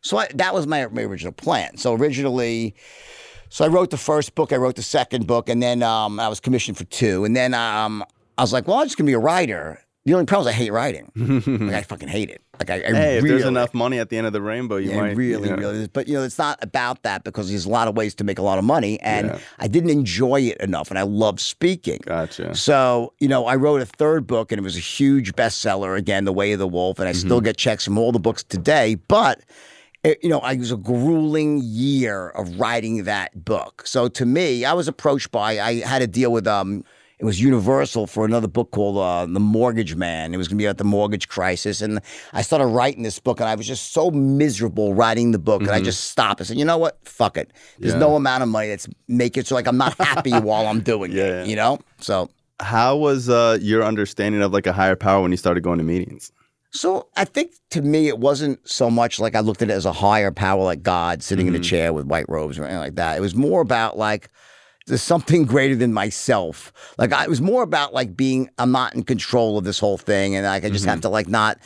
[0.00, 1.76] So I, that was my, my original plan.
[1.76, 2.74] So originally,
[3.50, 6.28] so I wrote the first book, I wrote the second book, and then um, I
[6.28, 7.26] was commissioned for two.
[7.26, 8.02] And then um,
[8.38, 9.82] I was like, well, I'm just gonna be a writer.
[10.06, 11.12] The only problem is I hate writing.
[11.66, 12.40] like I fucking hate it.
[12.58, 14.90] Like I, I Hey, if there's enough money at the end of the rainbow, you
[14.90, 15.72] yeah, might really, you know.
[15.72, 15.88] really.
[15.88, 18.38] But you know, it's not about that because there's a lot of ways to make
[18.38, 19.38] a lot of money, and Yeah.
[19.58, 22.00] I didn't enjoy it enough, and I love speaking.
[22.06, 22.54] Gotcha.
[22.54, 26.24] So, you know, I wrote a third book and it was a huge bestseller again,
[26.24, 27.18] The Way of the Wolf, and I Mm-hmm.
[27.26, 28.94] still get checks from all the books today.
[28.94, 29.40] But,
[30.02, 33.82] it, you know, I was a grueling year of writing that book.
[33.86, 36.84] So to me, I was approached by, I had to deal with, um,
[37.20, 40.32] it was Universal for another book called uh, The Mortgage Man.
[40.34, 41.82] It was going to be about the mortgage crisis.
[41.82, 42.00] And
[42.32, 45.60] I started writing this book, and I was just so miserable writing the book.
[45.60, 46.40] And I just stopped.
[46.40, 46.98] I said, you know what?
[47.06, 47.52] Fuck it.
[47.78, 48.00] There's Mm-hmm.
[48.00, 48.08] Yeah.
[48.08, 51.12] no amount of money that's make it so like I'm not happy while I'm doing
[51.12, 51.42] Yeah.
[51.42, 51.48] it.
[51.48, 51.78] You know?
[51.98, 55.78] So How was uh, your understanding of like a higher power when you started going
[55.78, 56.32] to meetings?
[56.72, 59.84] So I think to me, it wasn't so much like I looked at it as
[59.86, 62.94] a higher power, like God sitting in a chair with white robes or anything like
[62.94, 63.18] that.
[63.18, 64.30] It was more about like
[64.86, 66.72] there's something greater than myself.
[66.98, 69.98] Like I, it was more about like being I'm not in control of this whole
[69.98, 71.02] thing, and like I just have mm-hmm.
[71.02, 71.58] to like not,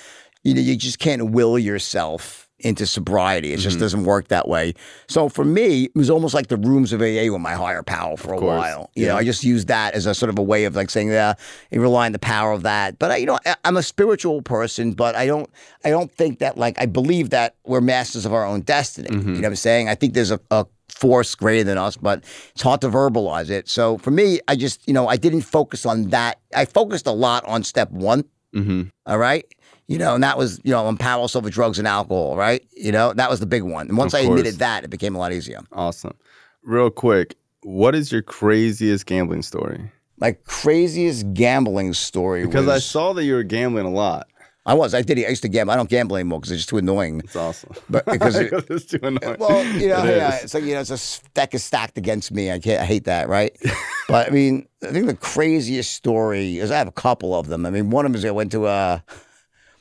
[0.42, 3.52] you know, you just can't will yourself into sobriety.
[3.52, 4.74] It just doesn't work that way.
[5.08, 8.16] So for me, it was almost like the rooms of AA were my higher power
[8.16, 8.58] for a course.
[8.58, 8.90] while.
[8.94, 11.08] You know, I just used that as a sort of a way of like saying,
[11.08, 11.34] yeah,
[11.70, 12.98] you rely on the power of that.
[12.98, 15.48] But I, you know, I- I'm a spiritual person, but I don't,
[15.84, 19.08] I don't think that like I believe that we're masters of our own destiny.
[19.12, 19.88] You know what I'm saying?
[19.88, 23.68] I think there's a, a force greater than us, but it's hard to verbalize it.
[23.68, 26.40] So for me, I just, you know, I didn't focus on that.
[26.54, 28.24] I focused a lot on step one.
[28.54, 28.82] Mm-hmm.
[29.06, 29.44] All right.
[29.86, 32.62] You know, and that was, you know, I'm powerless over drugs and alcohol, right?
[32.74, 33.88] You know, that was the big one.
[33.88, 35.60] And once I admitted that, it became a lot easier.
[35.72, 36.14] Awesome.
[36.62, 39.90] Real quick, what is your craziest gambling story?
[40.16, 44.26] My craziest gambling story Because I saw that you were gambling a lot.
[44.66, 44.94] I was.
[44.94, 45.18] I did.
[45.18, 45.74] I used to gamble.
[45.74, 47.20] I don't gamble anymore because it's just too annoying.
[47.22, 47.72] It's awesome.
[47.90, 49.36] But because it- it's too annoying.
[49.38, 52.32] Well, you know, It yeah, it's like you know, it's a deck is stacked against
[52.32, 52.50] me.
[52.50, 52.80] I can't.
[52.80, 53.54] I hate that, right?
[54.08, 57.66] but I mean, I think the craziest story is I have a couple of them.
[57.66, 59.00] I mean, one of them is I went to uh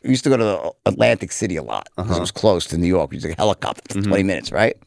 [0.03, 2.21] We used to go to Atlantic City a lot because it uh-huh.
[2.21, 3.11] was close to New York.
[3.11, 4.09] We used to take a helicopter for mm-hmm.
[4.09, 4.77] twenty minutes, right?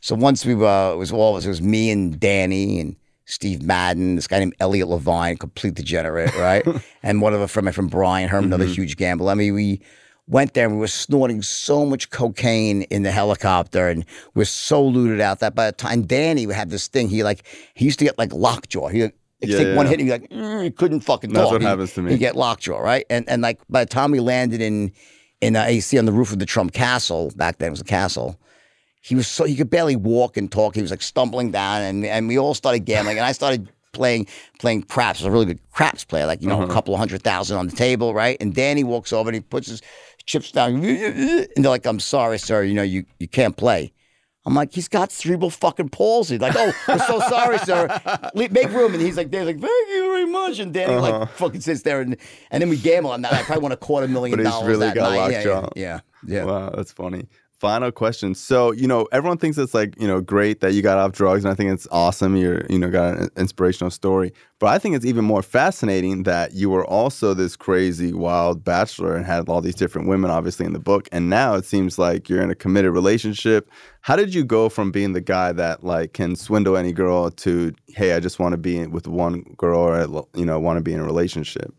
[0.00, 1.46] So once we uh, it was all of us.
[1.46, 2.96] It was me and Danny and
[3.26, 6.66] Steve Madden, this guy named Elliot Lavigne, complete degenerate, right?
[7.02, 8.74] and one of a friend, my friend Brian Herman, another mm-hmm.
[8.74, 9.30] huge gambler.
[9.30, 9.80] I mean, we
[10.26, 14.04] went there and we were snorting so much cocaine in the helicopter and
[14.34, 17.44] we're so looted out that by the time Danny had this thing, he like
[17.74, 18.88] he used to get like lockjaw.
[18.88, 19.10] He
[19.42, 19.90] like, Yeah, take one yeah.
[19.90, 21.52] hit and he like "Mm," he couldn't fucking That's talk.
[21.52, 22.12] That's what happens to me.
[22.12, 23.04] You get lockjaw, right?
[23.10, 24.92] And and like by the time we landed in
[25.40, 27.84] in uh, AC on the roof of the Trump Castle back then it was a
[27.84, 28.38] castle.
[29.00, 30.74] He was so he could barely walk and talk.
[30.76, 34.26] He was like stumbling down, and and we all started gambling, and I started playing
[34.60, 35.20] playing craps.
[35.20, 36.70] I was a really good craps player, like you know, Uh-huh.
[36.70, 38.36] a couple of hundred thousand on the table, right?
[38.40, 39.82] And Danny walks over and he puts his
[40.24, 43.92] chips down, and they're like, "I'm sorry, sir, you know, you you can't play."
[44.44, 46.36] I'm like, he's got cerebral fucking palsy.
[46.36, 47.86] Like, oh, we're so sorry, sir.
[48.34, 48.92] Make room.
[48.92, 50.58] And he's like, they're like, thank you very much.
[50.58, 52.16] And Danny like fucking sits there and
[52.50, 53.32] and then we gamble on that.
[53.32, 54.42] I probably won a quarter million Uh-huh.
[54.42, 55.30] But he's dollars really that got night.
[55.32, 56.00] Yeah, yeah, yeah.
[56.26, 56.44] yeah.
[56.44, 57.26] Wow, that's funny.
[57.62, 58.34] Final question.
[58.34, 61.44] So, you know, everyone thinks it's like, you know, great that you got off drugs,
[61.44, 62.34] and I think it's awesome.
[62.34, 64.32] You're, you know, got an inspirational story.
[64.58, 69.14] But I think it's even more fascinating that you were also this crazy, wild bachelor
[69.14, 71.08] and had all these different women, obviously, in the book.
[71.12, 73.70] And now it seems like you're in a committed relationship.
[74.00, 77.72] How did you go from being the guy that like can swindle any girl to,
[77.86, 80.94] hey, I just want to be with one girl or, you know, want to be
[80.94, 81.72] in a relationship?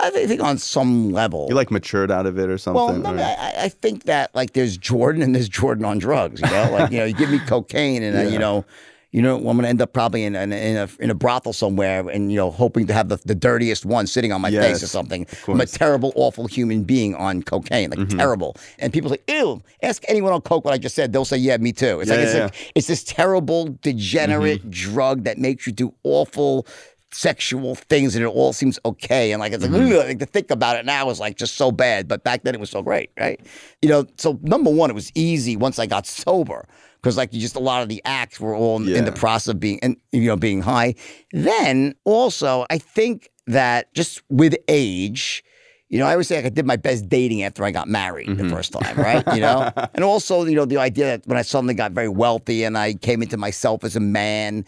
[0.00, 1.46] I think on some level.
[1.48, 3.02] You like matured out of it or something?
[3.02, 6.40] Well, no, or- I, I- think that like there's Jordan and there's Jordan on drugs.
[6.40, 8.64] You know, like you know, you give me cocaine and uh, you know,
[9.12, 11.52] you know, I'm going to end up probably in, in, in a in a brothel
[11.52, 14.82] somewhere, and you know, hoping to have the, the dirtiest one sitting on my face
[14.82, 15.24] or something.
[15.46, 18.18] I'm a terrible, awful human being on cocaine, like Mm-hmm.
[18.18, 18.56] terrible.
[18.80, 21.56] And people say, "Ew." Ask anyone on coke what I just said; they'll say, "Yeah,
[21.58, 24.70] me too." It's Yeah, like it's yeah, like it's this terrible, degenerate Mm-hmm.
[24.70, 26.66] drug that makes you do awful.
[27.14, 30.08] Sexual things and it all seems okay and like it's like, Mm-hmm.
[30.08, 32.60] like to think about it now is like just so bad, but back then it
[32.60, 33.40] was so great, right?
[33.82, 36.66] You know, so number one, it was easy once I got sober
[37.00, 39.48] because like you just a lot of the acts were all in, in the process
[39.54, 40.96] of being and you know being high.
[41.32, 45.44] Then also, I think that just with age.
[45.90, 48.26] You know, I always say like I did my best dating after I got married
[48.26, 48.48] Mm-hmm.
[48.48, 49.22] the first time, right?
[49.34, 52.64] You know, and also, you know, the idea that when I suddenly got very wealthy
[52.64, 54.64] and I came into myself as a man,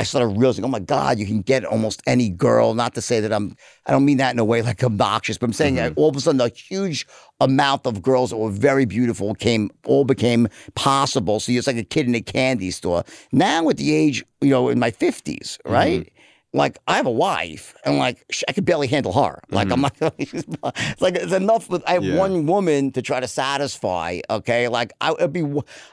[0.00, 2.72] I started realizing, oh my God, you can get almost any girl.
[2.72, 5.44] Not to say that I'm, I don't mean that in a way like obnoxious, but
[5.44, 6.00] I'm saying that mm-hmm.
[6.00, 7.06] all of a sudden a huge
[7.38, 11.38] amount of girls that were very beautiful came, all became possible.
[11.38, 13.04] So it's like a kid in a candy store.
[13.30, 16.10] Now at the age, you know, in my 50s, right?
[16.52, 19.40] Like I have a wife, and like I could barely handle her.
[19.50, 19.94] Like I'm not.
[20.18, 22.16] it's like it's enough with I have Yeah.
[22.16, 24.20] one woman to try to satisfy.
[24.28, 25.42] Okay, like I would be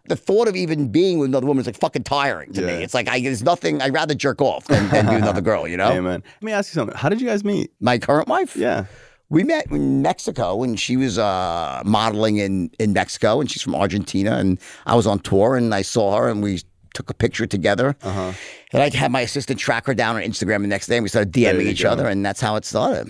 [0.07, 2.73] the thought of even being with another woman is like fucking tiring to me.
[2.73, 3.83] It's like I there's nothing.
[3.83, 5.67] I'd rather jerk off than, than do another girl.
[5.67, 6.23] You know, man.
[6.25, 6.97] Let me ask you something.
[6.97, 7.71] How did you guys meet?
[7.79, 8.55] my current wife.
[8.55, 8.85] Yeah.
[9.29, 13.75] We met in Mexico, and she was uh, modeling in in Mexico, and she's from
[13.75, 16.61] Argentina, and I was on tour, and I saw her, and we
[16.97, 17.95] took a picture together.
[18.01, 18.33] Uh-huh.
[18.73, 21.09] And I had my assistant track her down on Instagram the next day, and we
[21.09, 21.89] started DMing each go.
[21.91, 23.07] other, and that's how it started.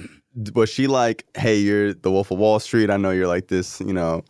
[0.53, 2.91] Was she like, hey, you're the Wolf of Wall Street?
[2.91, 4.23] I know you're like this, you know,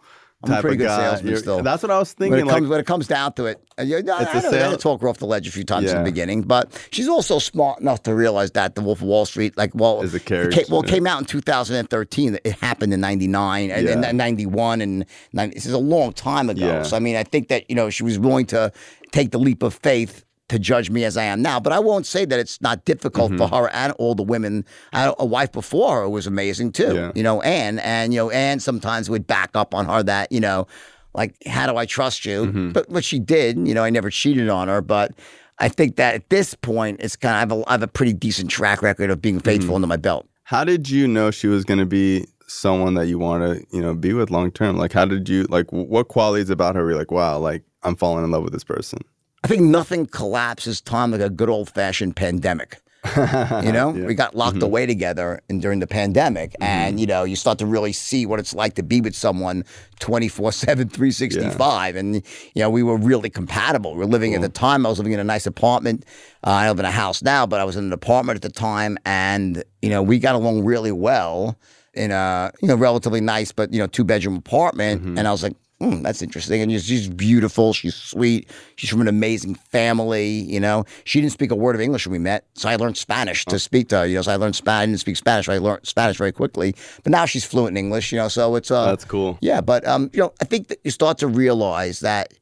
[0.44, 0.98] I'm a pretty of good guy.
[1.12, 1.64] salesman You're- still.
[1.64, 2.48] That's what I was When thinking.
[2.48, 4.78] it comes when it comes down to it, uh, yeah, I, know, I had to
[4.78, 7.80] talk her off the ledge a few times in the beginning, but she's also smart
[7.82, 10.62] enough to realize that the Wolf of Wall Street, like, well, Is a it character,
[10.62, 10.94] ca- well, it yeah.
[10.94, 12.38] came out in 2013.
[12.44, 14.02] It happened in '99 and, Yeah.
[14.08, 16.66] and 91, and 90, this is a long time ago.
[16.66, 16.84] Yeah.
[16.84, 18.72] So I mean, I think that you know she was willing to
[19.12, 20.24] take the leap of faith.
[20.50, 23.32] To judge me as I am now, but I won't say that it's not difficult
[23.34, 23.38] Mm-hmm.
[23.40, 24.64] for her and all the women.
[24.94, 26.96] I a wife before her was amazing too.
[26.96, 27.12] Yeah.
[27.16, 30.40] You know, Anne, and you know, Anne sometimes would back up on her that you
[30.40, 30.66] know,
[31.14, 32.46] like how do I trust you?
[32.46, 32.72] Mm-hmm.
[32.72, 35.12] But what she did, you know, I never cheated on her, but
[35.60, 37.88] I think that at this point, it's kind of I have a, I have a
[37.90, 39.76] pretty decent track record of being faithful Mm-hmm.
[39.76, 40.28] under my belt.
[40.44, 43.82] how did you know she was going to be someone that you want to, you
[43.82, 44.78] know, be with long term?
[44.78, 47.98] Like, how did you, like, what qualities about her were you like, wow, like, I'm
[47.98, 49.00] falling in love with this person?
[49.44, 52.80] I think nothing collapses time like a good old fashioned pandemic.
[53.64, 54.64] You know, we got locked Mm-hmm.
[54.66, 58.40] away together and during the pandemic, and you know, you start to really see what
[58.40, 59.64] it's like to be with someone
[60.00, 61.96] 24 7, 365.
[61.96, 62.22] And, you
[62.62, 63.94] know, we were really compatible.
[63.94, 66.06] We were living at the time, I was living in a nice apartment.
[66.46, 68.50] Uh, I live in a house now, but I was in an apartment at the
[68.60, 71.58] time, and, you know, we got along really well
[71.94, 75.02] in a, you know, relatively nice, but, you know, two bedroom apartment.
[75.02, 75.18] Mm-hmm.
[75.18, 76.62] And I was like, Hmm, that's interesting.
[76.64, 77.72] And she's, beautiful.
[77.72, 78.50] She's sweet.
[78.78, 80.28] She's from an amazing family.
[80.28, 82.98] You know, she didn't speak a word of English when we met, so I learned
[82.98, 83.52] Spanish Oh.
[83.52, 84.06] to speak to her.
[84.08, 84.84] You know, so I learned Spanish.
[84.84, 85.48] I didn't speak Spanish.
[85.50, 86.74] I learned Spanish very quickly.
[87.04, 88.12] But now she's fluent in English.
[88.12, 89.38] You know, so it's uh, That's cool.
[89.42, 89.62] yeah.
[89.62, 92.34] But um, you know, I think that you start to realize that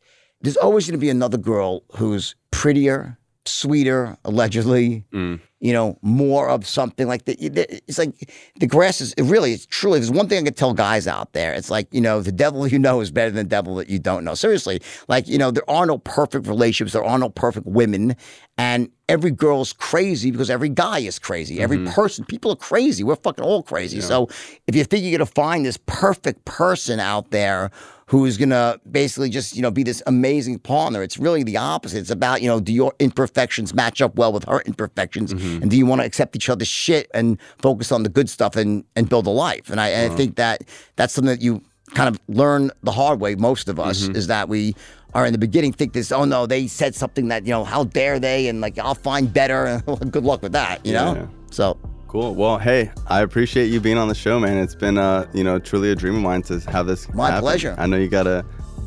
[0.41, 5.03] there's always going to be another girl who's prettier, sweeter, allegedly.
[5.11, 5.41] Mm.
[5.65, 7.37] You know, more of something like that.
[7.41, 10.73] It's like the grass is it really, it's truly, there's one thing I could tell
[10.73, 11.53] guys out there.
[11.53, 13.97] It's like, you know, the devil you know is better than the devil that you
[13.97, 14.35] don't know.
[14.35, 18.15] Seriously, like, you know, there are no perfect relationships, there are no perfect women.
[18.57, 21.59] And every girl's crazy because every guy is crazy.
[21.59, 21.93] Every Mm-hmm.
[21.93, 23.03] person, people are crazy.
[23.03, 23.99] We're fucking all crazy.
[24.01, 24.29] So
[24.67, 27.69] if you think you're gonna find this perfect person out there
[28.07, 31.97] who's gonna basically just, you know, be this amazing partner, it's really the opposite.
[31.99, 35.33] It's about, you know, do your imperfections match up well with her imperfections?
[35.33, 35.54] Mm-hmm.
[35.61, 38.55] And do you want to accept each other's shit and focus on the good stuff
[38.55, 39.69] and, and build a life?
[39.69, 40.63] And I, and I think that
[40.95, 41.61] that's something that you
[41.93, 44.15] kind of learn the hard way, most of us, Mm-hmm.
[44.15, 44.75] is that we
[45.13, 47.85] are in the beginning think this, oh no, they said something that, you know, how
[47.85, 48.47] dare they?
[48.49, 49.81] And like, I'll find better.
[50.11, 51.29] Good luck with that, you know?
[51.51, 51.77] So,
[52.07, 52.33] Cool.
[52.35, 54.57] Well, hey, I appreciate you being on the show, man.
[54.57, 57.13] It's been, uh, you know, truly a dream of mine to have this.
[57.13, 57.41] My happen.
[57.41, 57.75] pleasure.
[57.77, 58.45] I know you gotta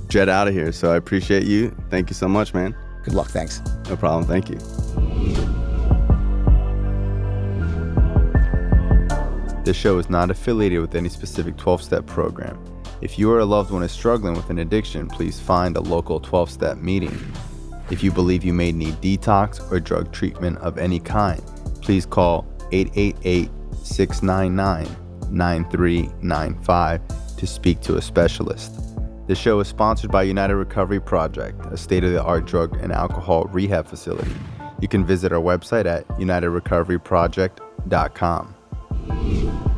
[0.09, 1.77] jet out of here, so I appreciate you.
[1.91, 2.75] Thank you so much, man.
[3.05, 3.29] good luck.
[3.29, 3.61] Thanks.
[3.89, 4.25] No problem.
[4.27, 5.78] Thank you.
[9.69, 12.59] This show is not affiliated with any specific 12 step program.
[13.03, 16.21] If you or a loved one is struggling with an addiction, please find a local
[16.21, 17.15] 12 step meeting.
[17.91, 21.43] If you believe you may need detox or drug treatment of any kind,
[21.83, 23.51] please call 888
[23.83, 24.89] 699
[25.31, 28.97] 9395 to speak to a specialist.
[29.27, 32.91] This show is sponsored by United Recovery Project, a state of the art drug and
[32.91, 34.35] alcohol rehab facility.
[34.81, 38.55] You can visit our website at unitedrecoveryproject.com.
[39.07, 39.78] Thank you.